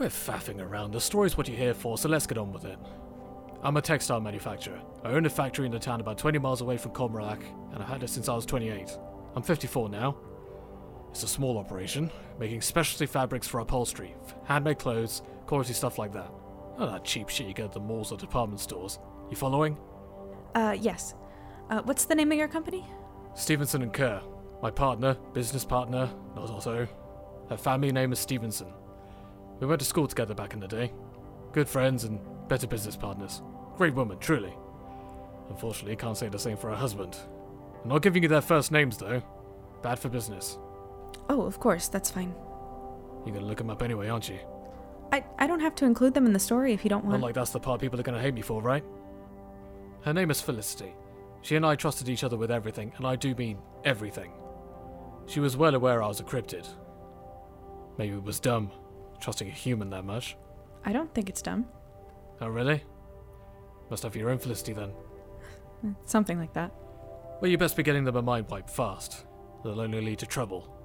Quit 0.00 0.12
faffing 0.12 0.62
around. 0.62 0.92
The 0.92 0.98
story's 0.98 1.36
what 1.36 1.46
you're 1.46 1.58
here 1.58 1.74
for, 1.74 1.98
so 1.98 2.08
let's 2.08 2.26
get 2.26 2.38
on 2.38 2.54
with 2.54 2.64
it. 2.64 2.78
I'm 3.62 3.76
a 3.76 3.82
textile 3.82 4.18
manufacturer. 4.18 4.80
I 5.04 5.10
own 5.10 5.26
a 5.26 5.28
factory 5.28 5.66
in 5.66 5.72
the 5.72 5.78
town 5.78 6.00
about 6.00 6.16
20 6.16 6.38
miles 6.38 6.62
away 6.62 6.78
from 6.78 6.92
Comralac, 6.92 7.42
and 7.70 7.82
I've 7.82 7.88
had 7.90 8.02
it 8.02 8.08
since 8.08 8.26
I 8.26 8.34
was 8.34 8.46
28. 8.46 8.96
I'm 9.36 9.42
54 9.42 9.90
now. 9.90 10.16
It's 11.10 11.22
a 11.22 11.28
small 11.28 11.58
operation, 11.58 12.10
making 12.38 12.62
specialty 12.62 13.04
fabrics 13.04 13.46
for 13.46 13.60
upholstery, 13.60 14.14
handmade 14.44 14.78
clothes, 14.78 15.20
quality 15.44 15.74
stuff 15.74 15.98
like 15.98 16.14
that. 16.14 16.32
Not 16.78 16.92
that 16.92 17.04
cheap 17.04 17.28
shit 17.28 17.46
you 17.48 17.52
get 17.52 17.66
at 17.66 17.72
the 17.72 17.80
malls 17.80 18.10
or 18.10 18.16
department 18.16 18.60
stores. 18.60 18.98
You 19.28 19.36
following? 19.36 19.76
Uh, 20.54 20.78
yes. 20.80 21.14
Uh, 21.68 21.82
what's 21.82 22.06
the 22.06 22.14
name 22.14 22.32
of 22.32 22.38
your 22.38 22.48
company? 22.48 22.86
Stevenson 23.34 23.82
and 23.82 23.92
Kerr. 23.92 24.22
My 24.62 24.70
partner, 24.70 25.18
business 25.34 25.66
partner, 25.66 26.08
not 26.34 26.48
Otto. 26.48 26.88
Her 27.50 27.56
family 27.58 27.92
name 27.92 28.12
is 28.12 28.18
Stevenson. 28.18 28.72
We 29.60 29.66
went 29.66 29.80
to 29.80 29.86
school 29.86 30.08
together 30.08 30.34
back 30.34 30.54
in 30.54 30.60
the 30.60 30.66
day. 30.66 30.92
Good 31.52 31.68
friends 31.68 32.04
and 32.04 32.20
better 32.48 32.66
business 32.66 32.96
partners. 32.96 33.42
Great 33.76 33.94
woman, 33.94 34.18
truly. 34.18 34.54
Unfortunately, 35.50 35.96
can't 35.96 36.16
say 36.16 36.28
the 36.28 36.38
same 36.38 36.56
for 36.56 36.70
her 36.70 36.76
husband. 36.76 37.16
I'm 37.82 37.90
not 37.90 38.02
giving 38.02 38.22
you 38.22 38.28
their 38.28 38.40
first 38.40 38.72
names, 38.72 38.96
though. 38.96 39.22
Bad 39.82 39.98
for 39.98 40.08
business. 40.08 40.58
Oh, 41.28 41.42
of 41.42 41.60
course, 41.60 41.88
that's 41.88 42.10
fine. 42.10 42.34
You're 43.24 43.34
gonna 43.34 43.46
look 43.46 43.58
them 43.58 43.70
up 43.70 43.82
anyway, 43.82 44.08
aren't 44.08 44.28
you? 44.28 44.38
I, 45.12 45.24
I 45.38 45.46
don't 45.46 45.60
have 45.60 45.74
to 45.76 45.84
include 45.84 46.14
them 46.14 46.26
in 46.26 46.32
the 46.32 46.38
story 46.38 46.72
if 46.72 46.84
you 46.84 46.90
don't 46.90 47.04
want. 47.04 47.20
Not 47.20 47.26
like 47.26 47.34
that's 47.34 47.50
the 47.50 47.60
part 47.60 47.80
people 47.80 47.98
are 47.98 48.02
gonna 48.04 48.20
hate 48.20 48.34
me 48.34 48.42
for, 48.42 48.62
right? 48.62 48.84
Her 50.02 50.12
name 50.12 50.30
is 50.30 50.40
Felicity. 50.40 50.94
She 51.42 51.56
and 51.56 51.66
I 51.66 51.74
trusted 51.74 52.08
each 52.08 52.24
other 52.24 52.36
with 52.36 52.50
everything, 52.50 52.92
and 52.96 53.06
I 53.06 53.16
do 53.16 53.34
mean 53.34 53.58
everything. 53.84 54.32
She 55.26 55.40
was 55.40 55.56
well 55.56 55.74
aware 55.74 56.02
I 56.02 56.08
was 56.08 56.20
a 56.20 56.24
cryptid. 56.24 56.66
Maybe 57.98 58.14
it 58.14 58.22
was 58.22 58.40
dumb, 58.40 58.70
trusting 59.20 59.48
a 59.48 59.52
human 59.52 59.90
that 59.90 60.04
much. 60.04 60.36
I 60.84 60.92
don't 60.92 61.12
think 61.14 61.28
it's 61.28 61.42
dumb. 61.42 61.66
Oh, 62.40 62.48
really? 62.48 62.82
Must 63.90 64.02
have 64.02 64.16
your 64.16 64.30
own 64.30 64.38
Felicity 64.38 64.72
then. 64.72 64.92
Something 66.04 66.38
like 66.38 66.52
that. 66.54 66.72
Well, 67.40 67.50
you 67.50 67.58
best 67.58 67.76
be 67.76 67.82
getting 67.82 68.04
them 68.04 68.16
a 68.16 68.22
mind 68.22 68.48
wipe 68.48 68.68
fast. 68.68 69.24
They'll 69.62 69.80
only 69.80 70.00
lead 70.00 70.18
to 70.20 70.26
trouble. 70.26 70.76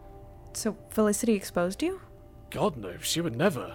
So, 0.54 0.78
Felicity 0.90 1.34
exposed 1.34 1.84
you? 1.84 2.02
God 2.50 2.78
no, 2.78 2.98
she 3.00 3.22
would 3.22 3.36
never. 3.36 3.74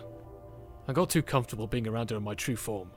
I 0.89 0.93
got 0.93 1.11
too 1.11 1.23
comfortable 1.23 1.67
being 1.67 1.87
around 1.87 2.11
her 2.11 2.17
in 2.17 2.23
my 2.23 2.35
true 2.35 2.57
form. 2.57 2.91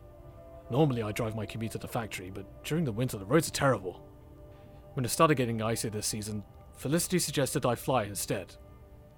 Normally 0.71 1.03
I 1.03 1.11
drive 1.11 1.35
my 1.35 1.45
commute 1.45 1.73
to 1.73 1.77
the 1.77 1.87
factory, 1.87 2.31
but 2.33 2.63
during 2.63 2.85
the 2.85 2.91
winter 2.91 3.17
the 3.17 3.25
roads 3.25 3.47
are 3.49 3.51
terrible. 3.51 4.07
When 4.93 5.05
it 5.05 5.09
started 5.09 5.35
getting 5.35 5.61
icy 5.61 5.89
this 5.89 6.07
season, 6.07 6.43
Felicity 6.77 7.19
suggested 7.19 7.65
I 7.65 7.75
fly 7.75 8.03
instead. 8.03 8.55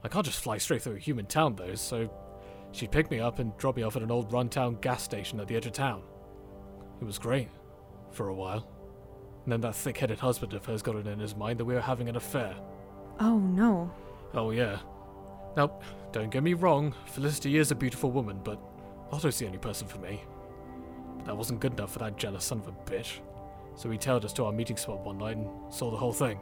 I 0.04 0.08
can't 0.08 0.26
just 0.26 0.42
fly 0.44 0.58
straight 0.58 0.82
through 0.82 0.96
a 0.96 1.00
human 1.00 1.26
town 1.26 1.56
though, 1.56 1.76
so 1.76 2.10
she'd 2.76 2.92
pick 2.92 3.10
me 3.10 3.20
up 3.20 3.40
and 3.40 3.56
drop 3.58 3.78
me 3.78 3.84
off 3.84 3.96
at 3.96 4.02
an 4.02 4.12
old 4.12 4.32
rundown 4.32 4.78
gas 4.82 5.04
station 5.04 5.40
at 5.40 5.48
the 5.48 5.56
edge 5.56 5.66
of 5.66 5.74
town. 5.74 6.04
It 7.02 7.06
was 7.06 7.18
great. 7.18 7.50
For 8.12 8.30
a 8.30 8.34
while. 8.34 8.68
And 9.44 9.52
then 9.52 9.62
that 9.62 9.76
thick 9.76 9.98
headed 9.98 10.20
husband 10.20 10.54
of 10.54 10.66
hers 10.66 10.82
got 10.82 10.96
it 10.96 11.08
in 11.08 11.20
his 11.20 11.36
mind 11.36 11.60
that 11.60 11.66
we 11.66 11.74
were 11.74 11.82
having 11.82 12.10
an 12.10 12.16
affair. 12.16 12.56
Oh, 13.20 13.38
no. 13.40 13.92
Oh, 14.34 14.52
yeah. 14.52 14.80
Now, 15.56 15.80
don't 16.12 16.30
get 16.30 16.44
me 16.44 16.54
wrong, 16.54 16.94
Felicity 17.08 17.58
is 17.58 17.72
a 17.72 17.76
beautiful 17.76 18.12
woman, 18.12 18.40
but 18.44 18.60
Otto's 19.12 19.40
the 19.40 19.46
only 19.46 19.58
person 19.58 19.88
for 19.88 20.00
me. 20.00 20.22
But 21.18 21.26
that 21.26 21.38
wasn't 21.38 21.60
good 21.60 21.74
enough 21.74 21.94
for 21.94 22.00
that 22.00 22.18
jealous 22.18 22.46
son 22.46 22.60
of 22.60 22.68
a 22.68 22.72
bitch. 22.90 23.20
So 23.76 23.90
he 23.90 23.98
tailed 23.98 24.26
us 24.26 24.34
to 24.34 24.46
our 24.46 24.52
meeting 24.52 24.78
spot 24.78 25.06
one 25.06 25.18
night 25.18 25.38
and 25.38 25.50
saw 25.74 25.92
the 25.92 25.98
whole 25.98 26.14
thing. 26.14 26.40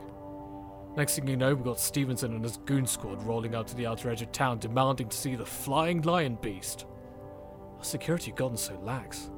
Next 0.96 1.16
thing 1.16 1.28
you 1.28 1.36
know, 1.36 1.56
we 1.56 1.64
got 1.64 1.80
Stevenson 1.80 2.36
and 2.36 2.44
his 2.44 2.58
goon 2.58 2.86
squad 2.86 3.26
rolling 3.26 3.56
out 3.56 3.68
to 3.68 3.76
the 3.76 3.88
outer 3.88 4.10
edge 4.12 4.22
of 4.22 4.32
town 4.32 4.60
demanding 4.60 5.10
to 5.10 5.18
see 5.18 5.36
the 5.36 5.46
flying 5.46 6.02
lion 6.04 6.38
beast. 6.40 6.86
Our 7.78 7.84
security 7.84 8.32
gotten 8.32 8.58
so 8.58 8.80
lax. 8.84 9.32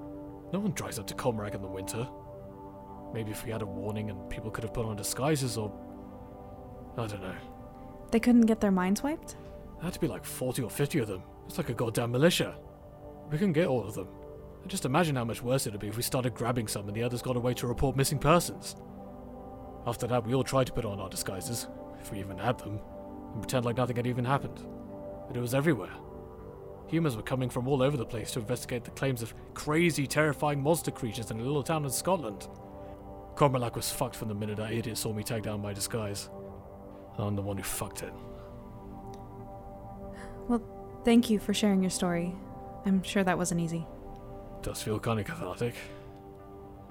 No 0.51 0.59
one 0.59 0.73
drives 0.73 0.99
up 0.99 1.07
to 1.07 1.15
Comrag 1.15 1.55
in 1.55 1.61
the 1.61 1.67
winter. 1.67 2.07
Maybe 3.13 3.31
if 3.31 3.45
we 3.45 3.51
had 3.51 3.61
a 3.61 3.65
warning 3.65 4.09
and 4.09 4.29
people 4.29 4.51
could 4.51 4.65
have 4.65 4.73
put 4.73 4.85
on 4.85 4.97
disguises 4.97 5.57
or. 5.57 5.71
I 6.97 7.07
don't 7.07 7.21
know. 7.21 7.35
They 8.11 8.19
couldn't 8.19 8.45
get 8.45 8.59
their 8.59 8.71
minds 8.71 9.01
wiped? 9.01 9.37
There 9.75 9.83
had 9.85 9.93
to 9.93 9.99
be 9.99 10.07
like 10.07 10.25
40 10.25 10.63
or 10.63 10.69
50 10.69 10.99
of 10.99 11.07
them. 11.07 11.23
It's 11.47 11.57
like 11.57 11.69
a 11.69 11.73
goddamn 11.73 12.11
militia. 12.11 12.57
We 13.31 13.37
can 13.37 13.53
get 13.53 13.67
all 13.67 13.83
of 13.83 13.93
them. 13.93 14.07
And 14.61 14.69
just 14.69 14.85
imagine 14.85 15.15
how 15.15 15.23
much 15.23 15.41
worse 15.41 15.67
it'd 15.67 15.79
be 15.79 15.87
if 15.87 15.95
we 15.95 16.03
started 16.03 16.33
grabbing 16.33 16.67
some 16.67 16.87
and 16.87 16.95
the 16.95 17.03
others 17.03 17.21
got 17.21 17.37
away 17.37 17.53
to 17.55 17.67
report 17.67 17.95
missing 17.95 18.19
persons. 18.19 18.75
After 19.87 20.07
that, 20.07 20.25
we 20.25 20.33
all 20.33 20.43
tried 20.43 20.67
to 20.67 20.73
put 20.73 20.85
on 20.85 20.99
our 20.99 21.09
disguises, 21.09 21.67
if 22.01 22.11
we 22.11 22.19
even 22.19 22.37
had 22.37 22.57
them, 22.57 22.79
and 23.33 23.41
pretend 23.41 23.65
like 23.65 23.77
nothing 23.77 23.95
had 23.95 24.07
even 24.07 24.25
happened. 24.25 24.65
But 25.27 25.37
it 25.37 25.41
was 25.41 25.53
everywhere. 25.53 25.93
Humans 26.87 27.15
were 27.15 27.23
coming 27.23 27.49
from 27.49 27.67
all 27.67 27.81
over 27.81 27.97
the 27.97 28.05
place 28.05 28.31
to 28.31 28.39
investigate 28.39 28.83
the 28.83 28.91
claims 28.91 29.21
of 29.21 29.33
crazy, 29.53 30.05
terrifying 30.05 30.61
monster 30.61 30.91
creatures 30.91 31.31
in 31.31 31.39
a 31.39 31.43
little 31.43 31.63
town 31.63 31.83
in 31.83 31.89
Scotland. 31.89 32.47
Cormalac 33.35 33.75
was 33.75 33.91
fucked 33.91 34.15
from 34.15 34.27
the 34.29 34.35
minute 34.35 34.57
that 34.57 34.71
idiot 34.71 34.97
saw 34.97 35.11
me 35.11 35.23
take 35.23 35.43
down 35.43 35.61
my 35.61 35.73
disguise. 35.73 36.29
I'm 37.17 37.35
the 37.35 37.41
one 37.41 37.57
who 37.57 37.63
fucked 37.63 38.03
it. 38.03 38.13
Well, 40.47 40.61
thank 41.03 41.29
you 41.29 41.39
for 41.39 41.53
sharing 41.53 41.81
your 41.81 41.89
story. 41.89 42.35
I'm 42.85 43.01
sure 43.03 43.23
that 43.23 43.37
wasn't 43.37 43.61
easy. 43.61 43.85
It 44.57 44.63
does 44.63 44.81
feel 44.81 44.99
kind 44.99 45.19
of 45.19 45.25
cathartic. 45.25 45.75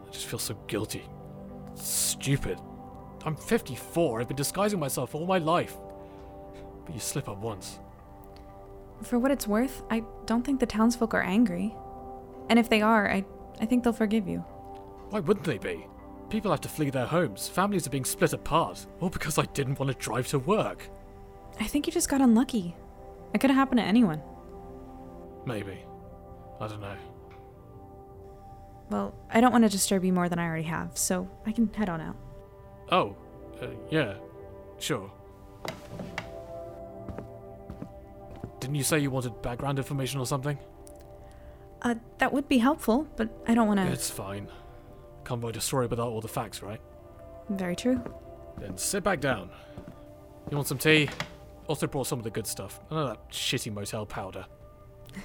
I 0.07 0.11
just 0.11 0.27
feel 0.27 0.39
so 0.39 0.55
guilty. 0.67 1.05
Stupid. 1.75 2.59
I'm 3.25 3.37
54. 3.37 4.21
I've 4.21 4.29
been 4.29 4.37
disguising 4.37 4.79
myself 4.79 5.15
all 5.15 5.27
my 5.27 5.39
life. 5.39 5.77
But 6.85 6.95
you 6.95 7.01
slip 7.01 7.29
up 7.29 7.39
once. 7.39 7.79
For 9.03 9.19
what 9.19 9.31
it's 9.31 9.49
worth, 9.49 9.83
I 9.91 10.03
don't 10.27 10.45
think 10.45 10.61
the 10.61 10.67
townsfolk 10.67 11.15
are 11.15 11.23
angry. 11.23 11.75
And 12.49 12.59
if 12.59 12.69
they 12.69 12.83
are, 12.83 13.11
I, 13.11 13.25
I 13.61 13.67
think 13.67 13.83
they'll 13.83 13.93
forgive 13.93 14.29
you. 14.29 14.39
Why 15.11 15.21
wouldn't 15.21 15.47
they 15.47 15.59
be? 15.59 15.87
People 16.29 16.51
have 16.51 16.61
to 16.63 16.69
flee 16.69 16.91
their 16.91 17.07
homes. 17.07 17.49
Families 17.49 17.87
are 17.87 17.91
being 17.91 18.05
split 18.05 18.33
apart. 18.33 18.87
All 19.01 19.09
because 19.09 19.39
I 19.39 19.45
didn't 19.47 19.79
want 19.79 19.91
to 19.91 19.99
drive 19.99 20.29
to 20.29 20.39
work. 20.39 20.89
I 21.61 21.65
think 21.65 21.87
you 21.87 21.93
just 21.93 22.09
got 22.09 22.21
unlucky. 22.21 22.75
It 23.33 23.41
could 23.41 23.51
have 23.51 23.57
happened 23.57 23.79
to 23.79 23.85
anyone. 23.85 24.23
Maybe. 25.47 25.79
I 26.61 26.69
don't 26.69 26.81
know. 26.81 26.97
Well, 28.91 29.15
I 29.31 29.41
don't 29.41 29.53
want 29.53 29.65
to 29.65 29.71
disturb 29.71 30.05
you 30.05 30.13
more 30.13 30.29
than 30.29 30.39
I 30.39 30.47
already 30.47 30.65
have, 30.65 30.97
so 30.97 31.29
I 31.47 31.53
can 31.53 31.73
head 31.73 31.89
on 31.89 32.01
out. 32.01 32.17
Oh, 32.91 33.17
uh, 33.61 33.67
yeah. 33.91 34.15
Sure. 34.79 35.11
Didn't 38.61 38.77
you 38.77 38.83
say 38.83 38.99
you 38.99 39.11
wanted 39.11 39.41
background 39.43 39.79
information 39.79 40.21
or 40.21 40.27
something? 40.27 40.59
Uh, 41.83 41.95
that 42.19 42.33
would 42.33 42.49
be 42.49 42.59
helpful, 42.59 43.07
but 43.17 43.29
I 43.47 43.55
don't 43.55 43.69
want 43.69 43.79
to. 43.81 43.87
It's 43.87 44.11
fine. 44.11 44.49
Can't 45.25 45.43
write 45.43 45.57
a 45.57 45.61
story 45.61 45.87
without 45.87 46.09
all 46.09 46.21
the 46.21 46.29
facts, 46.29 46.63
right? 46.63 46.81
Very 47.51 47.77
true. 47.77 48.03
Then 48.59 48.77
sit 48.79 49.03
back 49.05 49.21
down. 49.21 49.51
You 50.51 50.57
want 50.57 50.69
some 50.69 50.79
tea? 50.79 51.09
Also 51.67 51.87
brought 51.87 52.07
some 52.07 52.19
of 52.19 52.25
the 52.25 52.31
good 52.31 52.47
stuff. 52.47 52.81
None 52.91 53.01
of 53.01 53.09
that 53.09 53.31
shitty 53.31 53.73
motel 53.73 54.07
powder. 54.07 54.47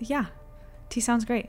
Yeah, 0.00 0.26
tea 0.88 1.00
sounds 1.00 1.24
great. 1.24 1.48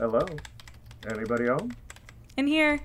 Hello? 0.00 0.24
Anybody 1.10 1.46
home? 1.46 1.76
In 2.38 2.46
here. 2.46 2.80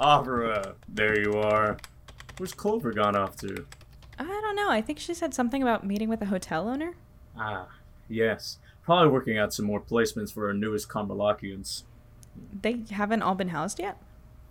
Avra, 0.00 0.74
there 0.88 1.20
you 1.20 1.34
are. 1.34 1.76
Where's 2.36 2.52
Clover 2.52 2.92
gone 2.92 3.14
off 3.14 3.36
to? 3.36 3.64
I 4.18 4.24
don't 4.24 4.56
know. 4.56 4.68
I 4.68 4.82
think 4.82 4.98
she 4.98 5.14
said 5.14 5.34
something 5.34 5.62
about 5.62 5.86
meeting 5.86 6.08
with 6.08 6.20
a 6.20 6.26
hotel 6.26 6.68
owner. 6.68 6.94
Ah, 7.38 7.68
yes. 8.08 8.58
Probably 8.82 9.08
working 9.08 9.38
out 9.38 9.54
some 9.54 9.66
more 9.66 9.80
placements 9.80 10.32
for 10.32 10.48
our 10.48 10.52
newest 10.52 10.88
Carmelakians. 10.88 11.84
They 12.60 12.82
haven't 12.90 13.22
all 13.22 13.36
been 13.36 13.50
housed 13.50 13.78
yet? 13.78 14.02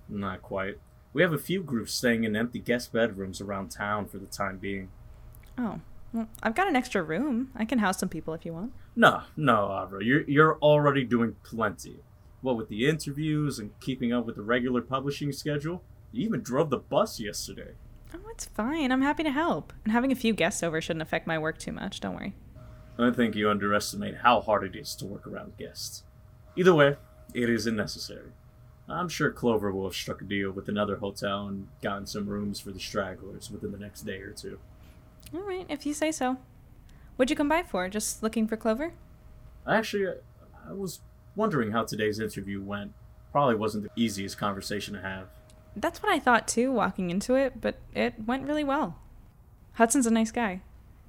Not 0.08 0.42
quite. 0.42 0.78
We 1.12 1.24
have 1.24 1.34
a 1.34 1.38
few 1.38 1.62
groups 1.62 1.94
staying 1.94 2.24
in 2.24 2.38
empty 2.38 2.60
guest 2.60 2.94
bedrooms 2.94 3.42
around 3.42 3.72
town 3.72 4.06
for 4.06 4.18
the 4.18 4.28
time 4.28 4.60
being. 4.60 4.92
Oh. 5.58 5.82
Well, 6.14 6.30
I've 6.42 6.56
got 6.56 6.70
an 6.70 6.78
extra 6.78 7.04
room. 7.04 7.52
I 7.54 7.66
can 7.66 7.80
house 7.80 8.00
some 8.00 8.08
people 8.08 8.34
if 8.34 8.46
you 8.46 8.54
want. 8.54 8.72
No, 8.96 9.22
no, 9.38 9.68
Avra. 9.68 10.04
You're, 10.04 10.24
you're 10.30 10.58
already 10.60 11.04
doing 11.04 11.36
plenty. 11.44 12.00
What 12.42 12.58
with 12.58 12.70
the 12.70 12.88
interviews 12.88 13.60
and 13.60 13.78
keeping 13.80 14.14
up 14.14 14.26
with 14.26 14.36
the 14.36 14.42
regular 14.42 14.82
publishing 14.82 15.32
schedule? 15.32 15.84
You 16.12 16.26
even 16.26 16.42
drove 16.42 16.70
the 16.70 16.78
bus 16.78 17.20
yesterday. 17.20 17.72
Oh, 18.14 18.30
it's 18.32 18.46
fine. 18.46 18.92
I'm 18.92 19.02
happy 19.02 19.24
to 19.24 19.32
help. 19.32 19.74
And 19.84 19.92
having 19.92 20.12
a 20.12 20.16
few 20.16 20.34
guests 20.34 20.64
over 20.64 20.82
shouldn't 20.82 21.04
affect 21.04 21.28
my 21.28 21.38
work 21.38 21.58
too 21.58 21.72
much. 21.72 22.00
Don't 22.00 22.16
worry. 22.16 22.34
I 22.98 23.12
think 23.12 23.36
you 23.36 23.50
underestimate 23.50 24.18
how 24.18 24.42
hard 24.42 24.64
it 24.64 24.78
is 24.78 24.96
to 24.96 25.06
work 25.06 25.28
around 25.28 25.58
guests. 25.58 26.04
Either 26.56 26.74
way, 26.74 26.98
it 27.34 27.50
isn't 27.50 27.76
necessary. 27.76 28.32
I'm 28.90 29.08
sure 29.08 29.32
Clover 29.32 29.72
will 29.72 29.86
have 29.86 29.94
struck 29.94 30.22
a 30.22 30.26
deal 30.26 30.52
with 30.52 30.68
another 30.68 30.98
hotel 30.98 31.48
and 31.48 31.68
gotten 31.82 32.08
some 32.08 32.28
rooms 32.28 32.60
for 32.60 32.72
the 32.72 32.80
stragglers 32.80 33.52
within 33.52 33.72
the 33.72 33.78
next 33.78 34.02
day 34.02 34.20
or 34.20 34.32
two. 34.32 34.60
All 35.34 35.42
right, 35.42 35.66
if 35.70 35.86
you 35.86 35.94
say 35.94 36.12
so. 36.12 36.38
What'd 37.20 37.32
you 37.32 37.36
come 37.36 37.50
by 37.50 37.64
for? 37.64 37.90
Just 37.90 38.24
looking 38.24 38.48
for 38.48 38.56
Clover? 38.56 38.94
Actually, 39.68 40.08
I 40.66 40.72
was 40.72 41.02
wondering 41.36 41.72
how 41.72 41.84
today's 41.84 42.18
interview 42.18 42.62
went. 42.62 42.94
Probably 43.34 43.56
wasn't 43.56 43.84
the 43.84 44.02
easiest 44.02 44.38
conversation 44.38 44.94
to 44.94 45.02
have. 45.02 45.28
That's 45.76 46.02
what 46.02 46.14
I 46.14 46.18
thought 46.18 46.48
too, 46.48 46.72
walking 46.72 47.10
into 47.10 47.36
it, 47.36 47.60
but 47.60 47.76
it 47.94 48.26
went 48.26 48.48
really 48.48 48.64
well. 48.64 48.96
Hudson's 49.74 50.08
a 50.08 50.12
nice 50.12 50.32
guy. 50.32 50.62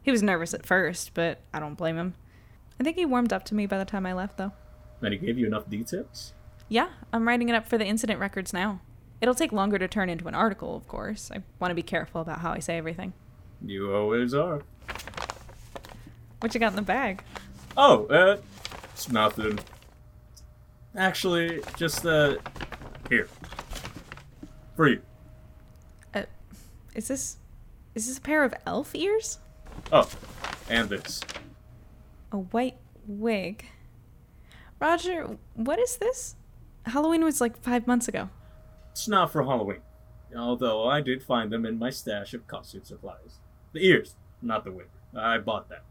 He 0.03 0.11
was 0.11 0.21
nervous 0.21 0.53
at 0.53 0.67
first, 0.67 1.15
but 1.15 1.43
I 1.55 1.61
don't 1.61 1.77
blame 1.77 1.97
him. 1.97 2.15
I 2.81 2.83
think 2.83 2.97
he 2.97 3.07
warmed 3.07 3.33
up 3.33 3.45
to 3.45 3.55
me 3.55 3.67
by 3.67 3.79
the 3.79 3.85
time 3.85 4.05
I 4.05 4.13
left, 4.13 4.37
though. 4.37 4.51
And 5.01 5.13
he 5.13 5.19
gave 5.21 5.39
you 5.39 5.47
enough 5.47 5.71
details? 5.71 6.33
Yeah, 6.69 6.89
I'm 7.13 7.29
writing 7.29 7.49
it 7.49 7.55
up 7.55 7.69
for 7.69 7.79
the 7.79 7.87
incident 7.87 8.19
records 8.19 8.53
now. 8.53 8.81
It'll 9.21 9.37
take 9.37 9.53
longer 9.53 9.79
to 9.79 9.87
turn 9.87 10.11
into 10.11 10.27
an 10.27 10.35
article, 10.35 10.75
of 10.75 10.89
course. 10.89 11.31
I 11.33 11.45
want 11.61 11.71
to 11.71 11.77
be 11.77 11.85
careful 11.85 12.21
about 12.21 12.41
how 12.41 12.51
I 12.51 12.59
say 12.59 12.79
everything. 12.79 13.13
You 13.65 13.95
always 13.95 14.35
are. 14.35 14.65
What 16.41 16.55
you 16.55 16.61
got 16.61 16.73
in 16.73 16.77
the 16.77 16.83
bag? 16.83 17.23
Oh, 17.77 18.07
uh, 18.07 18.39
it's 18.93 19.11
nothing. 19.11 19.59
Actually, 20.97 21.61
just, 21.77 22.05
uh, 22.05 22.37
here. 23.09 23.29
For 24.75 24.89
you. 24.89 25.03
Uh, 26.15 26.23
is 26.95 27.09
this. 27.09 27.37
Is 27.95 28.07
this 28.07 28.19
a 28.19 28.21
pair 28.21 28.45
of 28.45 28.55
elf 28.67 28.95
ears? 28.95 29.39
Oh, 29.93 30.09
and 30.69 30.89
this. 30.89 31.21
A 32.33 32.39
white 32.39 32.77
wig. 33.07 33.67
Roger, 34.81 35.37
what 35.55 35.79
is 35.79 35.97
this? 35.97 36.37
Halloween 36.87 37.23
was 37.25 37.41
like 37.41 37.59
five 37.59 37.87
months 37.87 38.09
ago. 38.09 38.31
It's 38.93 39.09
not 39.09 39.31
for 39.31 39.43
Halloween. 39.43 39.81
Although 40.35 40.89
I 40.89 41.01
did 41.01 41.23
find 41.23 41.53
them 41.53 41.67
in 41.67 41.79
my 41.79 41.91
stash 41.91 42.33
of 42.33 42.47
costume 42.47 42.85
supplies. 42.85 43.41
The 43.73 43.85
ears, 43.85 44.15
not 44.41 44.65
the 44.65 44.73
wig. 44.73 44.87
I 45.15 45.39
bought 45.39 45.69
that. 45.69 45.83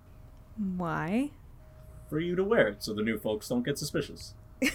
Why? 0.77 1.31
For 2.09 2.19
you 2.19 2.35
to 2.35 2.43
wear 2.43 2.67
it 2.67 2.83
so 2.83 2.93
the 2.93 3.01
new 3.01 3.17
folks 3.17 3.47
don't 3.47 3.63
get 3.63 3.77
suspicious. 3.77 4.33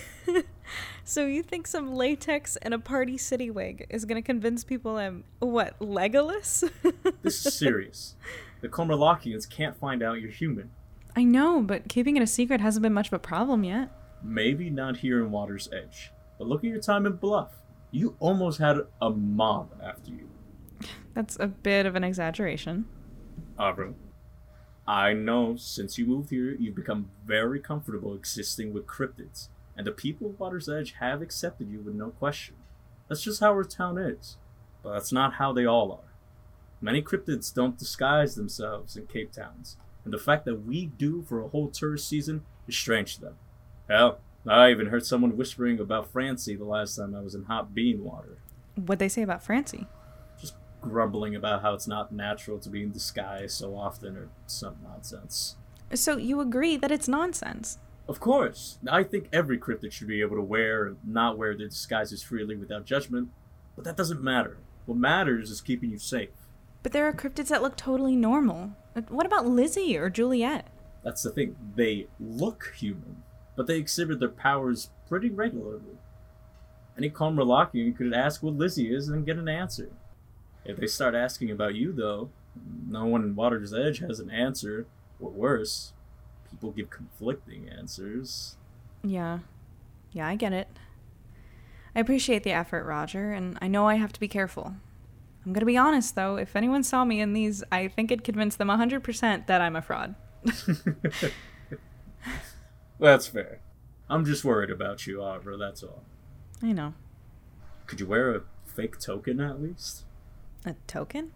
So 1.06 1.26
you 1.26 1.42
think 1.42 1.66
some 1.66 1.94
latex 1.94 2.56
and 2.56 2.72
a 2.72 2.78
Party 2.78 3.18
City 3.18 3.50
wig 3.50 3.86
is 3.90 4.06
gonna 4.06 4.22
convince 4.22 4.64
people 4.64 4.96
I'm 4.96 5.24
what 5.38 5.78
Legolas? 5.78 6.70
This 7.22 7.44
is 7.44 7.54
serious. 7.54 8.16
the 8.62 8.68
Comerlachians 8.68 9.48
can't 9.48 9.76
find 9.76 10.02
out 10.02 10.20
you're 10.20 10.30
human. 10.30 10.70
I 11.14 11.24
know, 11.24 11.60
but 11.60 11.88
keeping 11.88 12.16
it 12.16 12.22
a 12.22 12.26
secret 12.26 12.62
hasn't 12.62 12.82
been 12.82 12.94
much 12.94 13.08
of 13.08 13.12
a 13.12 13.18
problem 13.18 13.64
yet. 13.64 13.90
Maybe 14.22 14.70
not 14.70 14.96
here 14.98 15.22
in 15.22 15.30
Water's 15.30 15.68
Edge, 15.72 16.10
but 16.38 16.48
look 16.48 16.64
at 16.64 16.70
your 16.70 16.80
time 16.80 17.04
in 17.04 17.12
Bluff. 17.16 17.50
You 17.90 18.16
almost 18.18 18.58
had 18.58 18.78
a 19.02 19.10
mob 19.10 19.70
after 19.82 20.10
you. 20.10 20.28
That's 21.12 21.36
a 21.38 21.46
bit 21.46 21.84
of 21.84 21.94
an 21.94 22.02
exaggeration. 22.02 22.86
Avra, 23.58 23.92
I 24.86 25.14
know 25.14 25.56
since 25.56 25.96
you 25.96 26.06
moved 26.06 26.30
here, 26.30 26.54
you've 26.58 26.74
become 26.74 27.10
very 27.24 27.58
comfortable 27.58 28.14
existing 28.14 28.74
with 28.74 28.86
cryptids, 28.86 29.48
and 29.76 29.86
the 29.86 29.92
people 29.92 30.28
of 30.28 30.38
Water's 30.38 30.68
Edge 30.68 30.94
have 31.00 31.22
accepted 31.22 31.70
you 31.70 31.80
with 31.80 31.94
no 31.94 32.10
question. 32.10 32.56
That's 33.08 33.22
just 33.22 33.40
how 33.40 33.52
our 33.52 33.64
town 33.64 33.98
is. 33.98 34.36
But 34.82 34.92
that's 34.92 35.12
not 35.12 35.34
how 35.34 35.52
they 35.52 35.64
all 35.64 35.90
are. 35.92 36.12
Many 36.80 37.00
cryptids 37.00 37.52
don't 37.52 37.78
disguise 37.78 38.34
themselves 38.34 38.96
in 38.96 39.06
Cape 39.06 39.32
Towns, 39.32 39.78
and 40.04 40.12
the 40.12 40.18
fact 40.18 40.44
that 40.44 40.66
we 40.66 40.86
do 40.86 41.22
for 41.22 41.40
a 41.40 41.48
whole 41.48 41.68
tourist 41.68 42.06
season 42.06 42.44
is 42.68 42.76
strange 42.76 43.14
to 43.14 43.22
them. 43.22 43.36
Hell, 43.88 44.18
I 44.46 44.70
even 44.70 44.88
heard 44.88 45.06
someone 45.06 45.38
whispering 45.38 45.80
about 45.80 46.12
Francie 46.12 46.56
the 46.56 46.64
last 46.64 46.96
time 46.96 47.14
I 47.14 47.20
was 47.20 47.34
in 47.34 47.44
hot 47.44 47.74
bean 47.74 48.04
water. 48.04 48.36
What'd 48.74 48.98
they 48.98 49.08
say 49.08 49.22
about 49.22 49.42
Francie? 49.42 49.86
Grumbling 50.88 51.34
about 51.34 51.62
how 51.62 51.74
it's 51.74 51.86
not 51.88 52.12
natural 52.12 52.58
to 52.58 52.68
be 52.68 52.82
in 52.82 52.92
disguise 52.92 53.54
so 53.54 53.76
often 53.76 54.16
or 54.16 54.28
some 54.46 54.76
nonsense. 54.82 55.56
So 55.92 56.16
you 56.16 56.40
agree 56.40 56.76
that 56.76 56.90
it's 56.90 57.08
nonsense? 57.08 57.78
Of 58.08 58.20
course. 58.20 58.78
I 58.88 59.02
think 59.02 59.28
every 59.32 59.58
cryptid 59.58 59.92
should 59.92 60.08
be 60.08 60.20
able 60.20 60.36
to 60.36 60.42
wear 60.42 60.82
or 60.82 60.96
not 61.04 61.38
wear 61.38 61.56
their 61.56 61.68
disguises 61.68 62.22
freely 62.22 62.56
without 62.56 62.84
judgment, 62.84 63.30
but 63.76 63.84
that 63.84 63.96
doesn't 63.96 64.22
matter. 64.22 64.58
What 64.86 64.98
matters 64.98 65.50
is 65.50 65.60
keeping 65.60 65.90
you 65.90 65.98
safe. 65.98 66.30
But 66.82 66.92
there 66.92 67.06
are 67.06 67.12
cryptids 67.12 67.48
that 67.48 67.62
look 67.62 67.76
totally 67.76 68.16
normal. 68.16 68.72
What 69.08 69.26
about 69.26 69.46
Lizzie 69.46 69.96
or 69.96 70.10
Juliet? 70.10 70.66
That's 71.02 71.22
the 71.22 71.30
thing. 71.30 71.56
They 71.74 72.08
look 72.20 72.74
human, 72.76 73.22
but 73.56 73.66
they 73.66 73.76
exhibit 73.76 74.20
their 74.20 74.28
powers 74.28 74.90
pretty 75.08 75.30
regularly. 75.30 75.98
Any 76.96 77.10
Comralachian 77.10 77.96
could 77.96 78.12
ask 78.12 78.42
what 78.42 78.54
Lizzie 78.54 78.94
is 78.94 79.08
and 79.08 79.26
get 79.26 79.38
an 79.38 79.48
answer. 79.48 79.90
If 80.64 80.78
they 80.78 80.86
start 80.86 81.14
asking 81.14 81.50
about 81.50 81.74
you, 81.74 81.92
though, 81.92 82.30
no 82.88 83.04
one 83.06 83.22
in 83.22 83.34
Water's 83.34 83.74
Edge 83.74 83.98
has 83.98 84.20
an 84.20 84.30
answer, 84.30 84.86
or 85.20 85.30
worse, 85.30 85.92
people 86.50 86.70
give 86.70 86.90
conflicting 86.90 87.68
answers. 87.68 88.56
Yeah. 89.02 89.40
Yeah, 90.12 90.28
I 90.28 90.36
get 90.36 90.52
it. 90.52 90.68
I 91.94 92.00
appreciate 92.00 92.42
the 92.42 92.52
effort, 92.52 92.84
Roger, 92.84 93.32
and 93.32 93.58
I 93.60 93.68
know 93.68 93.88
I 93.88 93.96
have 93.96 94.12
to 94.12 94.20
be 94.20 94.28
careful. 94.28 94.74
I'm 95.44 95.52
gonna 95.52 95.66
be 95.66 95.76
honest 95.76 96.14
though, 96.14 96.36
if 96.36 96.56
anyone 96.56 96.82
saw 96.82 97.04
me 97.04 97.20
in 97.20 97.34
these, 97.34 97.62
I 97.70 97.88
think 97.88 98.10
it'd 98.10 98.24
convince 98.24 98.56
them 98.56 98.68
100% 98.68 99.46
that 99.46 99.60
I'm 99.60 99.76
a 99.76 99.82
fraud. 99.82 100.14
That's 102.98 103.26
fair. 103.26 103.60
I'm 104.08 104.24
just 104.24 104.44
worried 104.44 104.70
about 104.70 105.06
you, 105.06 105.18
Avra, 105.18 105.58
that's 105.58 105.82
all. 105.82 106.04
I 106.62 106.72
know. 106.72 106.94
Could 107.86 108.00
you 108.00 108.06
wear 108.06 108.34
a 108.34 108.42
fake 108.64 108.98
token 108.98 109.40
at 109.40 109.60
least? 109.60 110.04
A 110.64 110.74
token? 110.86 111.32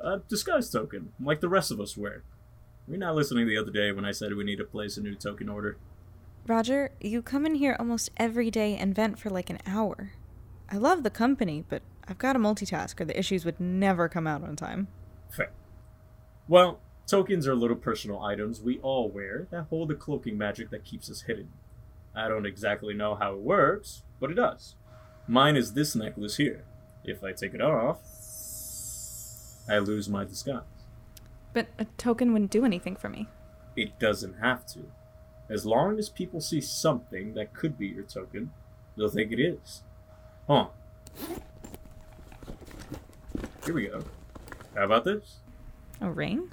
A 0.00 0.18
disguise 0.28 0.70
token, 0.70 1.12
like 1.20 1.40
the 1.40 1.48
rest 1.48 1.70
of 1.70 1.80
us 1.80 1.96
wear. 1.96 2.22
Were 2.86 2.94
you 2.94 3.00
not 3.00 3.14
listening 3.14 3.48
the 3.48 3.56
other 3.56 3.70
day 3.72 3.90
when 3.92 4.04
I 4.04 4.12
said 4.12 4.34
we 4.34 4.44
need 4.44 4.58
to 4.58 4.64
place 4.64 4.96
a 4.96 5.00
new 5.00 5.14
token 5.14 5.48
order? 5.48 5.76
Roger, 6.46 6.92
you 7.00 7.22
come 7.22 7.46
in 7.46 7.54
here 7.54 7.74
almost 7.78 8.10
every 8.16 8.50
day 8.50 8.76
and 8.76 8.94
vent 8.94 9.18
for 9.18 9.30
like 9.30 9.48
an 9.50 9.58
hour. 9.66 10.12
I 10.70 10.76
love 10.76 11.02
the 11.02 11.10
company, 11.10 11.64
but 11.68 11.82
I've 12.06 12.18
got 12.18 12.36
a 12.36 12.38
multitask 12.38 13.00
or 13.00 13.04
the 13.06 13.18
issues 13.18 13.44
would 13.44 13.58
never 13.58 14.08
come 14.08 14.26
out 14.26 14.42
on 14.42 14.56
time. 14.56 14.88
Fair. 15.30 15.50
Well, 16.46 16.80
tokens 17.06 17.48
are 17.48 17.54
little 17.54 17.76
personal 17.76 18.22
items 18.22 18.60
we 18.60 18.78
all 18.80 19.08
wear 19.08 19.48
that 19.50 19.66
hold 19.70 19.88
the 19.88 19.94
cloaking 19.94 20.36
magic 20.36 20.70
that 20.70 20.84
keeps 20.84 21.10
us 21.10 21.22
hidden. 21.22 21.48
I 22.14 22.28
don't 22.28 22.46
exactly 22.46 22.94
know 22.94 23.14
how 23.14 23.32
it 23.32 23.40
works, 23.40 24.02
but 24.20 24.30
it 24.30 24.34
does. 24.34 24.76
Mine 25.26 25.56
is 25.56 25.72
this 25.72 25.96
necklace 25.96 26.36
here. 26.36 26.64
If 27.02 27.24
I 27.24 27.32
take 27.32 27.54
it 27.54 27.62
off, 27.62 27.98
I 29.68 29.78
lose 29.78 30.08
my 30.08 30.24
disguise. 30.24 30.62
But 31.52 31.68
a 31.78 31.86
token 31.96 32.32
wouldn't 32.32 32.50
do 32.50 32.64
anything 32.64 32.96
for 32.96 33.08
me. 33.08 33.28
It 33.76 33.98
doesn't 33.98 34.40
have 34.40 34.66
to. 34.68 34.90
As 35.48 35.66
long 35.66 35.98
as 35.98 36.08
people 36.08 36.40
see 36.40 36.60
something 36.60 37.34
that 37.34 37.54
could 37.54 37.78
be 37.78 37.86
your 37.86 38.04
token, 38.04 38.50
they'll 38.96 39.08
think 39.08 39.32
it 39.32 39.40
is. 39.40 39.82
Huh. 40.46 40.68
Here 43.64 43.74
we 43.74 43.86
go. 43.86 44.04
How 44.74 44.84
about 44.84 45.04
this? 45.04 45.36
A 46.00 46.10
ring? 46.10 46.50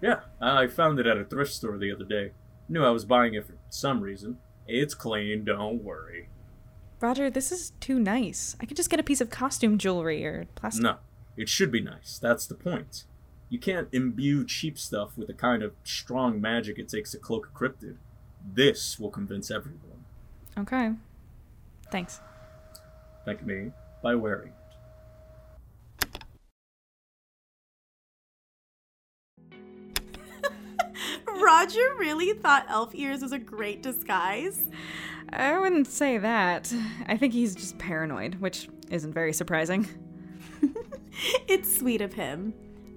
Yeah, 0.00 0.20
I 0.40 0.66
found 0.66 0.98
it 1.00 1.06
at 1.06 1.18
a 1.18 1.24
thrift 1.24 1.52
store 1.52 1.78
the 1.78 1.92
other 1.92 2.04
day. 2.04 2.32
Knew 2.68 2.84
I 2.84 2.90
was 2.90 3.04
buying 3.04 3.34
it 3.34 3.46
for 3.46 3.54
some 3.70 4.00
reason. 4.00 4.38
It's 4.66 4.94
clean, 4.94 5.44
don't 5.44 5.82
worry. 5.82 6.28
Roger, 7.00 7.28
this 7.28 7.52
is 7.52 7.72
too 7.80 7.98
nice. 7.98 8.56
I 8.60 8.66
could 8.66 8.76
just 8.76 8.88
get 8.88 9.00
a 9.00 9.02
piece 9.02 9.20
of 9.20 9.28
costume 9.28 9.76
jewelry 9.76 10.24
or 10.24 10.46
plastic. 10.54 10.84
No, 10.84 10.96
it 11.36 11.48
should 11.48 11.70
be 11.70 11.80
nice. 11.80 12.18
That's 12.18 12.46
the 12.46 12.54
point. 12.54 13.04
You 13.48 13.58
can't 13.58 13.88
imbue 13.92 14.44
cheap 14.44 14.78
stuff 14.78 15.16
with 15.16 15.28
the 15.28 15.34
kind 15.34 15.62
of 15.62 15.74
strong 15.84 16.40
magic 16.40 16.78
it 16.78 16.88
takes 16.88 17.12
to 17.12 17.18
cloak 17.18 17.50
a 17.52 17.58
cryptid. 17.58 17.96
This 18.44 18.98
will 18.98 19.10
convince 19.10 19.50
everyone. 19.50 20.04
Okay. 20.56 20.92
Thanks. 21.90 22.20
Thank 23.24 23.44
me 23.44 23.70
by 24.02 24.14
wearing 24.14 24.48
it. 24.48 24.54
Roger 31.26 31.94
really 31.98 32.32
thought 32.32 32.66
elf 32.68 32.94
ears 32.94 33.22
was 33.22 33.32
a 33.32 33.38
great 33.38 33.82
disguise. 33.82 34.62
I 35.30 35.58
wouldn't 35.58 35.88
say 35.88 36.18
that. 36.18 36.72
I 37.06 37.16
think 37.16 37.32
he's 37.32 37.54
just 37.54 37.78
paranoid, 37.78 38.36
which 38.36 38.68
isn't 38.90 39.12
very 39.12 39.32
surprising. 39.32 39.88
it's 41.48 41.78
sweet 41.78 42.00
of 42.00 42.14
him. 42.14 42.54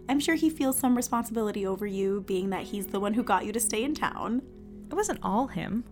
I'm 0.10 0.19
sure 0.19 0.36
he 0.36 0.49
feels 0.49 0.77
some 0.77 0.95
responsibility 0.95 1.65
over 1.65 1.86
you, 1.86 2.21
being 2.21 2.49
that 2.51 2.63
he's 2.63 2.88
the 2.88 2.99
one 2.99 3.13
who 3.13 3.23
got 3.23 3.45
you 3.45 3.51
to 3.51 3.60
stay 3.60 3.84
in 3.84 3.93
town. 3.93 4.41
It 4.89 4.95
wasn't 4.95 5.19
all 5.21 5.47
him. 5.47 5.84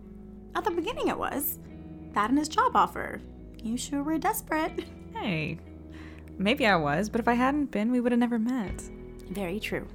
At 0.54 0.64
the 0.64 0.70
beginning, 0.70 1.08
it 1.08 1.18
was. 1.18 1.58
That 2.12 2.30
and 2.30 2.38
his 2.38 2.48
job 2.48 2.74
offer. 2.74 3.20
You 3.62 3.76
sure 3.76 4.02
were 4.02 4.18
desperate. 4.18 4.84
Hey, 5.16 5.58
maybe 6.36 6.66
I 6.66 6.76
was, 6.76 7.08
but 7.08 7.22
if 7.22 7.26
I 7.26 7.32
hadn't 7.32 7.70
been, 7.70 7.90
we 7.90 8.00
would 8.00 8.12
have 8.12 8.18
never 8.18 8.38
met. 8.38 8.82
Very 9.30 9.58
true. 9.58 9.88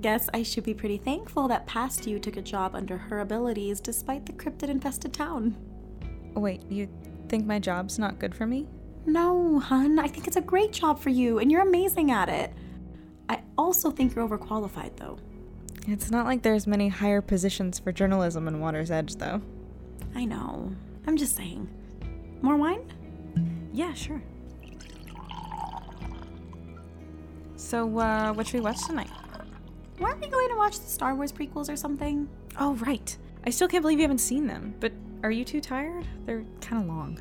Guess 0.00 0.28
I 0.34 0.42
should 0.42 0.64
be 0.64 0.74
pretty 0.74 0.98
thankful 0.98 1.46
that 1.46 1.68
past 1.68 2.04
you 2.04 2.18
took 2.18 2.36
a 2.36 2.42
job 2.42 2.74
under 2.74 2.98
her 2.98 3.20
abilities 3.20 3.78
despite 3.78 4.26
the 4.26 4.32
cryptid 4.32 4.68
infested 4.68 5.12
town. 5.12 5.56
Wait, 6.34 6.62
you 6.68 6.88
think 7.28 7.46
my 7.46 7.60
job's 7.60 7.96
not 7.96 8.18
good 8.18 8.34
for 8.34 8.44
me? 8.44 8.66
No, 9.06 9.58
hun. 9.58 9.98
I 9.98 10.08
think 10.08 10.26
it's 10.26 10.36
a 10.36 10.42
great 10.42 10.72
job 10.72 11.00
for 11.00 11.10
you, 11.10 11.38
and 11.38 11.50
you're 11.50 11.62
amazing 11.62 12.10
at 12.10 12.28
it. 12.28 12.52
I 13.28 13.42
also 13.56 13.90
think 13.90 14.14
you're 14.14 14.28
overqualified, 14.28 14.96
though. 14.96 15.18
It's 15.86 16.10
not 16.10 16.26
like 16.26 16.42
there's 16.42 16.66
many 16.66 16.88
higher 16.88 17.20
positions 17.20 17.78
for 17.78 17.92
journalism 17.92 18.46
in 18.46 18.60
Water's 18.60 18.90
Edge, 18.90 19.16
though. 19.16 19.40
I 20.14 20.24
know. 20.24 20.72
I'm 21.06 21.16
just 21.16 21.36
saying. 21.36 21.68
More 22.42 22.56
wine? 22.56 22.92
Yeah, 23.72 23.94
sure. 23.94 24.22
So, 27.56 27.98
uh, 27.98 28.32
what 28.32 28.46
should 28.46 28.54
we 28.54 28.60
watch 28.60 28.84
tonight? 28.86 29.10
Weren't 29.98 30.20
we 30.20 30.28
going 30.28 30.48
to 30.48 30.56
watch 30.56 30.80
the 30.80 30.88
Star 30.88 31.14
Wars 31.14 31.32
prequels 31.32 31.70
or 31.72 31.76
something? 31.76 32.28
Oh, 32.58 32.74
right. 32.76 33.16
I 33.44 33.50
still 33.50 33.68
can't 33.68 33.82
believe 33.82 33.98
you 33.98 34.04
haven't 34.04 34.18
seen 34.18 34.46
them, 34.46 34.74
but 34.80 34.92
are 35.22 35.30
you 35.30 35.44
too 35.44 35.60
tired? 35.60 36.06
They're 36.26 36.44
kind 36.60 36.82
of 36.82 36.88
long. 36.88 37.20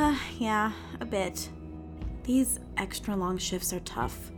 Uh, 0.00 0.16
yeah, 0.38 0.72
a 1.00 1.04
bit. 1.04 1.50
These 2.24 2.58
extra 2.76 3.14
long 3.14 3.38
shifts 3.38 3.72
are 3.72 3.80
tough. 3.80 4.32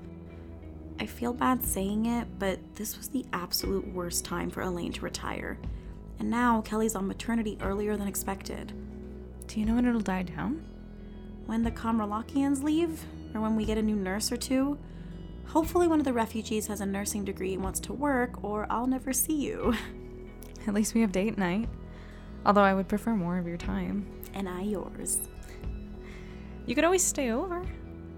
I 1.00 1.06
feel 1.06 1.32
bad 1.32 1.64
saying 1.64 2.06
it, 2.06 2.26
but 2.38 2.58
this 2.74 2.98
was 2.98 3.08
the 3.08 3.24
absolute 3.32 3.86
worst 3.94 4.24
time 4.24 4.50
for 4.50 4.60
Elaine 4.60 4.92
to 4.92 5.00
retire. 5.00 5.58
And 6.18 6.30
now 6.30 6.60
Kelly's 6.60 6.94
on 6.94 7.08
maternity 7.08 7.56
earlier 7.60 7.96
than 7.96 8.08
expected. 8.08 8.72
Do 9.46 9.58
you 9.58 9.66
know 9.66 9.74
when 9.74 9.86
it'll 9.86 10.00
die 10.00 10.22
down? 10.22 10.64
When 11.46 11.62
the 11.62 11.70
Comralachians 11.70 12.62
leave, 12.62 13.04
or 13.34 13.40
when 13.40 13.56
we 13.56 13.64
get 13.64 13.78
a 13.78 13.82
new 13.82 13.96
nurse 13.96 14.30
or 14.30 14.36
two. 14.36 14.78
Hopefully, 15.46 15.88
one 15.88 15.98
of 15.98 16.04
the 16.04 16.12
refugees 16.12 16.68
has 16.68 16.80
a 16.80 16.86
nursing 16.86 17.24
degree 17.24 17.54
and 17.54 17.62
wants 17.62 17.80
to 17.80 17.92
work, 17.92 18.42
or 18.44 18.66
I'll 18.70 18.86
never 18.86 19.12
see 19.12 19.34
you. 19.34 19.74
At 20.66 20.74
least 20.74 20.94
we 20.94 21.00
have 21.00 21.12
date 21.12 21.36
night. 21.36 21.68
Although 22.46 22.62
I 22.62 22.74
would 22.74 22.88
prefer 22.88 23.14
more 23.14 23.38
of 23.38 23.46
your 23.46 23.56
time. 23.56 24.06
And 24.34 24.48
I 24.48 24.62
yours. 24.62 25.18
You 26.66 26.74
could 26.74 26.84
always 26.84 27.04
stay 27.04 27.30
over. 27.30 27.62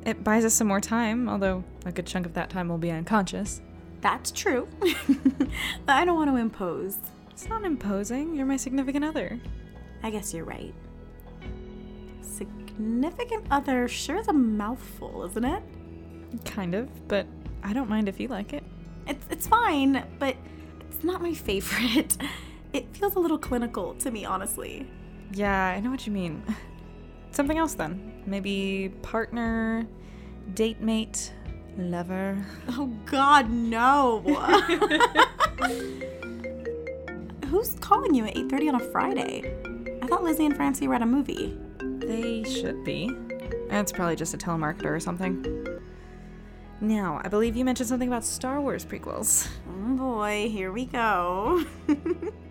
It 0.05 0.23
buys 0.23 0.45
us 0.45 0.55
some 0.55 0.67
more 0.67 0.81
time, 0.81 1.29
although 1.29 1.65
a 1.87 1.93
good 1.93 2.07
chunk 2.07 2.27
of 2.27 2.35
that 2.35 2.51
time 2.51 2.69
will 2.69 2.79
be 2.79 2.91
unconscious. 2.91 3.63
That's 4.01 4.31
true. 4.31 4.69
but 4.81 5.95
I 5.95 6.05
don't 6.05 6.17
want 6.17 6.31
to 6.31 6.37
impose. 6.37 6.99
It's 7.31 7.49
not 7.49 7.65
imposing. 7.65 8.35
You're 8.37 8.47
my 8.47 8.59
significant 8.59 9.05
other. 9.05 9.41
I 10.03 10.11
guess 10.11 10.35
you're 10.35 10.45
right. 10.45 10.75
Significant 12.21 13.47
other 13.51 13.89
sure 13.89 14.17
is 14.17 14.29
a 14.29 14.33
mouthful, 14.33 15.25
isn't 15.25 15.45
it? 15.45 15.63
Kind 16.45 16.75
of, 16.75 17.09
but 17.09 17.27
I 17.63 17.73
don't 17.73 17.89
mind 17.89 18.09
if 18.09 18.21
you 18.21 18.29
like 18.29 18.53
it. 18.53 18.63
It's 19.07 19.25
it's 19.31 19.47
fine, 19.47 20.05
but 20.19 20.37
it's 20.91 21.03
not 21.05 21.23
my 21.23 21.35
favorite. 21.35 22.17
It 22.75 22.89
feels 22.97 23.15
a 23.15 23.21
little 23.21 23.39
clinical 23.39 23.95
to 24.01 24.11
me, 24.11 24.25
honestly. 24.25 24.91
Yeah, 25.31 25.65
I 25.69 25.79
know 25.79 25.93
what 25.93 26.09
you 26.09 26.13
mean. 26.13 26.43
Something 27.35 27.59
else 27.59 27.75
then. 27.75 28.23
Maybe 28.27 28.95
partner, 29.03 29.87
date 30.55 30.81
mate, 30.81 31.33
lover. 31.77 32.47
Oh 32.69 32.87
god, 33.07 33.51
no. 33.51 34.21
Who's 37.47 37.75
calling 37.81 38.15
you 38.15 38.25
at 38.27 38.37
8:30 38.37 38.69
on 38.69 38.75
a 38.81 38.85
Friday? 38.93 39.53
I 40.01 40.07
thought 40.07 40.23
Lizzie 40.23 40.47
and 40.47 40.55
Francie 40.55 40.87
were 40.87 40.95
at 40.95 41.03
a 41.03 41.07
movie. 41.07 41.59
They 41.99 42.45
should 42.45 42.85
be. 42.85 43.11
It's 43.69 43.91
probably 43.91 44.15
just 44.15 44.35
a 44.35 44.39
telemarketer 44.39 44.93
or 44.93 45.01
something. 45.01 45.45
Now, 46.81 47.21
I 47.25 47.29
believe 47.29 47.57
you 47.57 47.65
mentioned 47.65 47.89
something 47.89 48.09
about 48.09 48.25
Star 48.25 48.61
Wars 48.61 48.85
prequels. 48.85 49.49
Oh 49.69 49.97
boy, 49.97 50.49
here 50.49 50.71
we 50.71 50.85
go. 50.85 51.65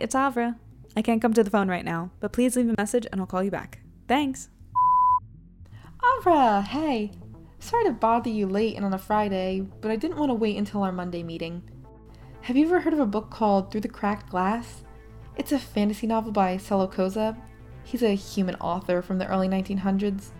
It's 0.00 0.14
Avra. 0.14 0.56
I 0.96 1.02
can't 1.02 1.20
come 1.20 1.32
to 1.34 1.42
the 1.42 1.50
phone 1.50 1.68
right 1.68 1.84
now, 1.84 2.10
but 2.20 2.32
please 2.32 2.56
leave 2.56 2.68
a 2.68 2.74
message 2.78 3.06
and 3.10 3.20
I'll 3.20 3.26
call 3.26 3.42
you 3.42 3.50
back. 3.50 3.80
Thanks. 4.06 4.48
Avra, 6.02 6.62
hey. 6.64 7.12
Sorry 7.58 7.84
to 7.84 7.92
bother 7.92 8.30
you 8.30 8.46
late 8.46 8.76
and 8.76 8.84
on 8.84 8.92
a 8.92 8.98
Friday, 8.98 9.66
but 9.80 9.90
I 9.90 9.96
didn't 9.96 10.18
want 10.18 10.30
to 10.30 10.34
wait 10.34 10.56
until 10.56 10.82
our 10.82 10.92
Monday 10.92 11.22
meeting. 11.22 11.62
Have 12.42 12.56
you 12.56 12.66
ever 12.66 12.80
heard 12.80 12.92
of 12.92 13.00
a 13.00 13.06
book 13.06 13.30
called 13.30 13.70
Through 13.70 13.80
the 13.80 13.88
Cracked 13.88 14.28
Glass? 14.28 14.84
It's 15.36 15.52
a 15.52 15.58
fantasy 15.58 16.06
novel 16.06 16.30
by 16.30 16.56
Koza. 16.58 17.36
He's 17.82 18.02
a 18.02 18.14
human 18.14 18.54
author 18.56 19.02
from 19.02 19.18
the 19.18 19.26
early 19.26 19.48
1900s. 19.48 20.30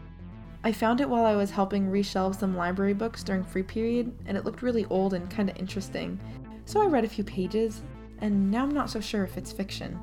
I 0.62 0.73
found 0.73 1.01
it 1.01 1.09
while 1.09 1.25
I 1.25 1.37
was 1.37 1.51
helping 1.51 1.90
reshelve 1.90 2.38
some 2.38 2.57
library 2.57 2.95
books 2.95 3.23
during 3.23 3.43
free 3.43 3.62
period, 3.62 4.14
and 4.27 4.37
it 4.37 4.45
looked 4.45 4.62
really 4.62 4.85
old 4.87 5.14
and 5.14 5.31
kind 5.31 5.51
of 5.51 5.57
interesting. 5.57 6.21
So 6.67 6.83
I 6.83 6.87
read 6.87 7.05
a 7.05 7.09
few 7.09 7.25
pages, 7.25 7.83
and 8.20 8.50
now 8.50 8.62
I'm 8.64 8.74
not 8.74 8.90
so 8.90 9.00
sure 9.00 9.24
if 9.24 9.37
it's 9.37 9.53
fiction. 9.53 9.98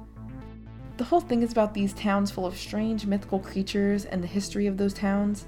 The 0.98 1.04
whole 1.04 1.22
thing 1.22 1.42
is 1.42 1.52
about 1.52 1.74
these 1.74 1.94
towns 1.94 2.30
full 2.30 2.46
of 2.46 2.58
strange 2.58 3.06
mythical 3.06 3.40
creatures 3.40 4.06
and 4.06 4.22
the 4.22 4.28
history 4.28 4.68
of 4.68 4.78
those 4.78 4.94
towns. 4.94 5.48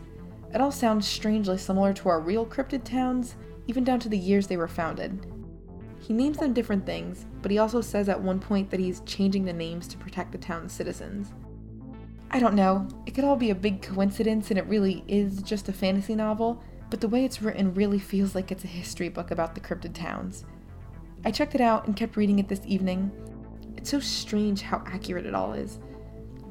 It 0.53 0.61
all 0.61 0.71
sounds 0.71 1.07
strangely 1.07 1.57
similar 1.57 1.93
to 1.93 2.09
our 2.09 2.19
real 2.19 2.45
cryptid 2.45 2.83
towns, 2.83 3.35
even 3.67 3.83
down 3.83 3.99
to 3.99 4.09
the 4.09 4.17
years 4.17 4.47
they 4.47 4.57
were 4.57 4.67
founded. 4.67 5.25
He 5.99 6.13
names 6.13 6.37
them 6.37 6.53
different 6.53 6.85
things, 6.85 7.25
but 7.41 7.51
he 7.51 7.59
also 7.59 7.81
says 7.81 8.09
at 8.09 8.21
one 8.21 8.39
point 8.39 8.69
that 8.71 8.79
he's 8.79 9.01
changing 9.01 9.45
the 9.45 9.53
names 9.53 9.87
to 9.87 9.97
protect 9.97 10.31
the 10.31 10.37
town's 10.37 10.73
citizens. 10.73 11.33
I 12.29 12.39
don't 12.39 12.55
know, 12.55 12.87
it 13.05 13.11
could 13.11 13.23
all 13.23 13.35
be 13.35 13.51
a 13.51 13.55
big 13.55 13.81
coincidence 13.81 14.49
and 14.49 14.57
it 14.57 14.65
really 14.65 15.03
is 15.07 15.41
just 15.43 15.69
a 15.69 15.73
fantasy 15.73 16.15
novel, 16.15 16.63
but 16.89 16.99
the 16.99 17.07
way 17.07 17.25
it's 17.25 17.41
written 17.41 17.73
really 17.73 17.99
feels 17.99 18.33
like 18.33 18.51
it's 18.51 18.63
a 18.63 18.67
history 18.67 19.07
book 19.07 19.31
about 19.31 19.53
the 19.53 19.61
cryptid 19.61 19.93
towns. 19.93 20.45
I 21.25 21.31
checked 21.31 21.55
it 21.55 21.61
out 21.61 21.87
and 21.87 21.95
kept 21.95 22.17
reading 22.17 22.39
it 22.39 22.47
this 22.47 22.61
evening. 22.65 23.11
It's 23.77 23.89
so 23.89 23.99
strange 23.99 24.61
how 24.61 24.83
accurate 24.85 25.25
it 25.25 25.35
all 25.35 25.53
is. 25.53 25.79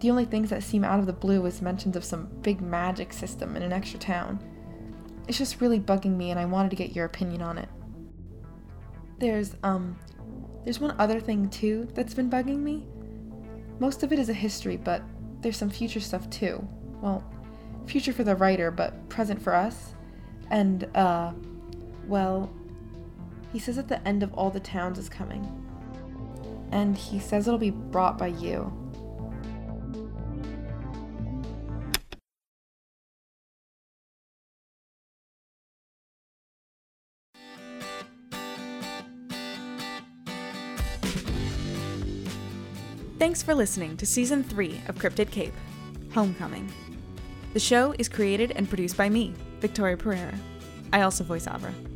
The 0.00 0.10
only 0.10 0.24
things 0.24 0.50
that 0.50 0.62
seem 0.62 0.84
out 0.84 0.98
of 0.98 1.06
the 1.06 1.12
blue 1.12 1.44
is 1.46 1.62
mentions 1.62 1.96
of 1.96 2.04
some 2.04 2.26
big 2.42 2.60
magic 2.60 3.12
system 3.12 3.56
in 3.56 3.62
an 3.62 3.72
extra 3.72 3.98
town. 3.98 4.42
It's 5.28 5.38
just 5.38 5.60
really 5.60 5.78
bugging 5.78 6.16
me 6.16 6.30
and 6.30 6.40
I 6.40 6.44
wanted 6.44 6.70
to 6.70 6.76
get 6.76 6.96
your 6.96 7.04
opinion 7.04 7.42
on 7.42 7.58
it. 7.58 7.68
There's, 9.18 9.54
um, 9.62 9.98
there's 10.64 10.80
one 10.80 10.96
other 10.98 11.20
thing 11.20 11.48
too 11.48 11.88
that's 11.94 12.14
been 12.14 12.30
bugging 12.30 12.58
me. 12.58 12.86
Most 13.78 14.02
of 14.02 14.12
it 14.12 14.18
is 14.18 14.28
a 14.28 14.34
history, 14.34 14.76
but 14.76 15.02
there's 15.40 15.56
some 15.56 15.70
future 15.70 16.00
stuff 16.00 16.28
too. 16.30 16.66
Well, 17.00 17.24
future 17.86 18.12
for 18.12 18.24
the 18.24 18.36
writer, 18.36 18.70
but 18.70 19.08
present 19.08 19.40
for 19.40 19.54
us. 19.54 19.94
And, 20.50 20.84
uh, 20.96 21.32
well, 22.06 22.52
he 23.52 23.58
says 23.58 23.76
that 23.76 23.88
the 23.88 24.06
end 24.08 24.22
of 24.22 24.32
all 24.34 24.50
the 24.50 24.60
towns 24.60 24.98
is 24.98 25.08
coming. 25.08 25.46
And 26.70 26.96
he 26.96 27.18
says 27.18 27.46
it'll 27.46 27.58
be 27.58 27.70
brought 27.70 28.16
by 28.16 28.28
you. 28.28 28.72
Thanks 43.18 43.42
for 43.42 43.54
listening 43.54 43.96
to 43.98 44.06
Season 44.06 44.42
3 44.42 44.80
of 44.88 44.96
Cryptid 44.96 45.30
Cape 45.30 45.54
Homecoming. 46.12 46.72
The 47.52 47.60
show 47.60 47.94
is 47.98 48.08
created 48.08 48.52
and 48.56 48.68
produced 48.68 48.96
by 48.96 49.08
me, 49.08 49.34
Victoria 49.60 49.96
Pereira. 49.96 50.34
I 50.92 51.02
also 51.02 51.22
voice 51.22 51.46
Avra. 51.46 51.91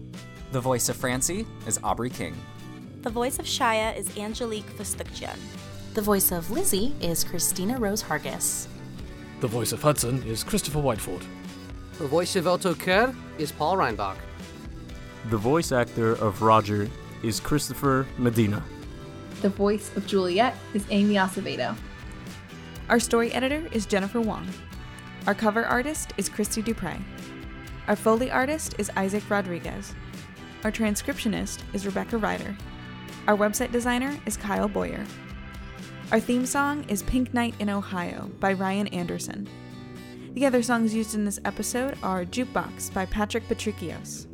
The 0.57 0.63
voice 0.63 0.89
of 0.89 0.97
Francie 0.97 1.47
is 1.67 1.79
Aubrey 1.85 2.09
King. 2.09 2.35
The 3.03 3.11
voice 3.11 3.39
of 3.39 3.45
Shia 3.45 3.95
is 3.95 4.17
Angelique 4.17 4.75
Vestukjian. 4.79 5.37
The 5.93 6.01
voice 6.01 6.33
of 6.33 6.51
Lizzie 6.51 6.95
is 7.03 7.25
Christina 7.25 7.79
Rose 7.79 8.03
Hargis. 8.03 8.67
The 9.41 9.49
voice 9.49 9.73
of 9.73 9.83
Hudson 9.83 10.23
is 10.23 10.43
Christopher 10.43 10.79
Whiteford. 10.79 11.23
The 11.99 12.07
voice 12.07 12.37
of 12.37 12.47
Otto 12.47 12.75
Kerr 12.75 13.15
is 13.37 13.53
Paul 13.53 13.77
Reinbach. 13.77 14.17
The 15.29 15.37
voice 15.37 15.73
actor 15.73 16.13
of 16.13 16.41
Roger 16.41 16.89
is 17.23 17.39
Christopher 17.39 18.07
Medina. 18.17 18.65
The 19.43 19.51
voice 19.51 19.95
of 19.95 20.07
Juliet 20.07 20.55
is 20.73 20.87
Amy 20.89 21.17
Acevedo. 21.17 21.77
Our 22.89 22.99
story 22.99 23.31
editor 23.33 23.69
is 23.73 23.85
Jennifer 23.85 24.23
Wong. 24.23 24.49
Our 25.27 25.35
cover 25.35 25.67
artist 25.67 26.15
is 26.17 26.31
Christy 26.31 26.63
Dupre. 26.63 26.97
Our 27.89 27.97
Foley 27.97 28.31
artist 28.31 28.75
is 28.79 28.91
Isaac 28.97 29.29
Rodriguez. 29.29 29.95
Our 30.67 30.73
transcriptionist 30.73 31.61
is 31.75 31.87
Rebecca 31.87 32.19
Ryder. 32.19 32.57
Our 33.29 33.37
website 33.37 33.71
designer 33.71 34.19
is 34.27 34.37
Kyle 34.37 34.67
Boyer. 34.67 35.07
Our 36.11 36.19
theme 36.19 36.45
song 36.45 36.85
is 36.89 37.05
Pink 37.05 37.33
Night 37.33 37.55
in 37.61 37.71
Ohio 37.71 38.29
by 38.41 38.53
Ryan 38.53 38.89
Anderson. 38.89 39.49
The 40.33 40.45
other 40.45 40.65
songs 40.65 40.93
used 40.93 41.15
in 41.15 41.25
this 41.25 41.39
episode 41.45 41.97
are 42.03 42.25
Jukebox 42.25 42.93
by 42.93 43.07
Patrick 43.07 43.47
Patrikios, 43.49 44.27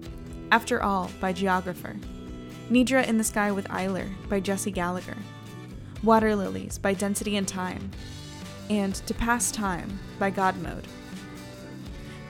After 0.51 0.83
All 0.83 1.11
by 1.21 1.35
Geographer, 1.35 1.97
Nidra 2.71 3.07
in 3.07 3.19
the 3.19 3.25
Sky 3.25 3.53
with 3.53 3.69
Ayla 3.69 4.09
by 4.31 4.41
Jesse 4.41 4.71
Gallagher, 4.71 5.19
Water 6.03 6.35
Lilies 6.35 6.79
by 6.79 6.95
Density 6.95 7.37
and 7.37 7.47
Time, 7.47 7.91
and 8.71 8.95
To 8.95 9.13
Pass 9.13 9.51
Time 9.51 10.01
by 10.19 10.31
God 10.31 10.57
Mode. 10.63 10.89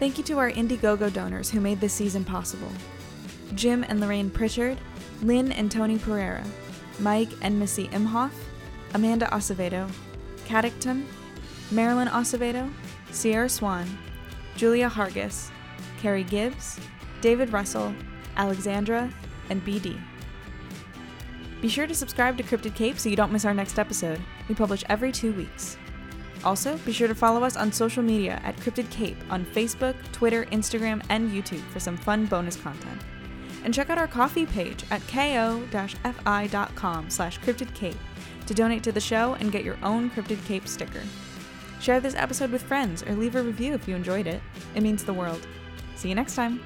Thank 0.00 0.18
you 0.18 0.24
to 0.24 0.40
our 0.40 0.50
Indiegogo 0.50 1.12
donors 1.12 1.50
who 1.50 1.60
made 1.60 1.80
this 1.80 1.94
season 1.94 2.24
possible 2.24 2.72
Jim 3.54 3.84
and 3.88 4.00
Lorraine 4.00 4.30
Pritchard, 4.30 4.78
Lynn 5.22 5.52
and 5.52 5.70
Tony 5.70 5.98
Pereira, 5.98 6.44
Mike 6.98 7.30
and 7.42 7.58
Missy 7.58 7.88
Imhoff, 7.88 8.32
Amanda 8.94 9.26
Acevedo, 9.26 9.90
Caddington, 10.46 11.06
Marilyn 11.70 12.08
Acevedo, 12.08 12.72
Sierra 13.10 13.48
Swan, 13.48 13.86
Julia 14.56 14.88
Hargis, 14.88 15.50
Carrie 16.00 16.24
Gibbs, 16.24 16.78
David 17.20 17.52
Russell, 17.52 17.94
Alexandra, 18.36 19.12
and 19.48 19.64
BD. 19.64 19.98
Be 21.60 21.68
sure 21.68 21.86
to 21.86 21.94
subscribe 21.94 22.36
to 22.38 22.42
Cryptid 22.42 22.74
Cape 22.74 22.98
so 22.98 23.08
you 23.08 23.16
don't 23.16 23.32
miss 23.32 23.44
our 23.44 23.54
next 23.54 23.78
episode. 23.78 24.20
We 24.48 24.54
publish 24.54 24.82
every 24.88 25.12
two 25.12 25.32
weeks. 25.32 25.76
Also, 26.44 26.76
be 26.78 26.92
sure 26.92 27.06
to 27.06 27.14
follow 27.14 27.44
us 27.44 27.56
on 27.56 27.70
social 27.70 28.02
media 28.02 28.40
at 28.42 28.56
Cryptid 28.56 28.90
Cape 28.90 29.16
on 29.30 29.44
Facebook, 29.46 29.94
Twitter, 30.10 30.44
Instagram, 30.46 31.04
and 31.08 31.30
YouTube 31.30 31.62
for 31.70 31.78
some 31.78 31.96
fun 31.96 32.26
bonus 32.26 32.56
content. 32.56 33.00
And 33.64 33.72
check 33.72 33.90
out 33.90 33.98
our 33.98 34.09
Ko-fi 34.09 34.46
page 34.46 34.85
at 34.90 35.07
ko-fi.com 35.07 37.11
slash 37.11 37.38
cryptidcape 37.40 37.96
to 38.46 38.55
donate 38.55 38.83
to 38.83 38.92
the 38.92 39.01
show 39.01 39.35
and 39.35 39.53
get 39.53 39.64
your 39.64 39.79
own 39.83 40.11
Cryptid 40.11 40.44
Cape 40.46 40.66
sticker. 40.66 41.03
Share 41.81 42.01
this 42.01 42.14
episode 42.14 42.51
with 42.51 42.62
friends 42.62 43.03
or 43.03 43.14
leave 43.14 43.37
a 43.37 43.42
review 43.42 43.75
if 43.75 43.88
you 43.88 43.96
enjoyed 43.96 44.27
it. 44.27 44.40
It 44.75 44.83
means 44.83 45.05
the 45.05 45.12
world. 45.12 45.46
See 45.96 46.09
you 46.09 46.14
next 46.14 46.35
time. 46.35 46.61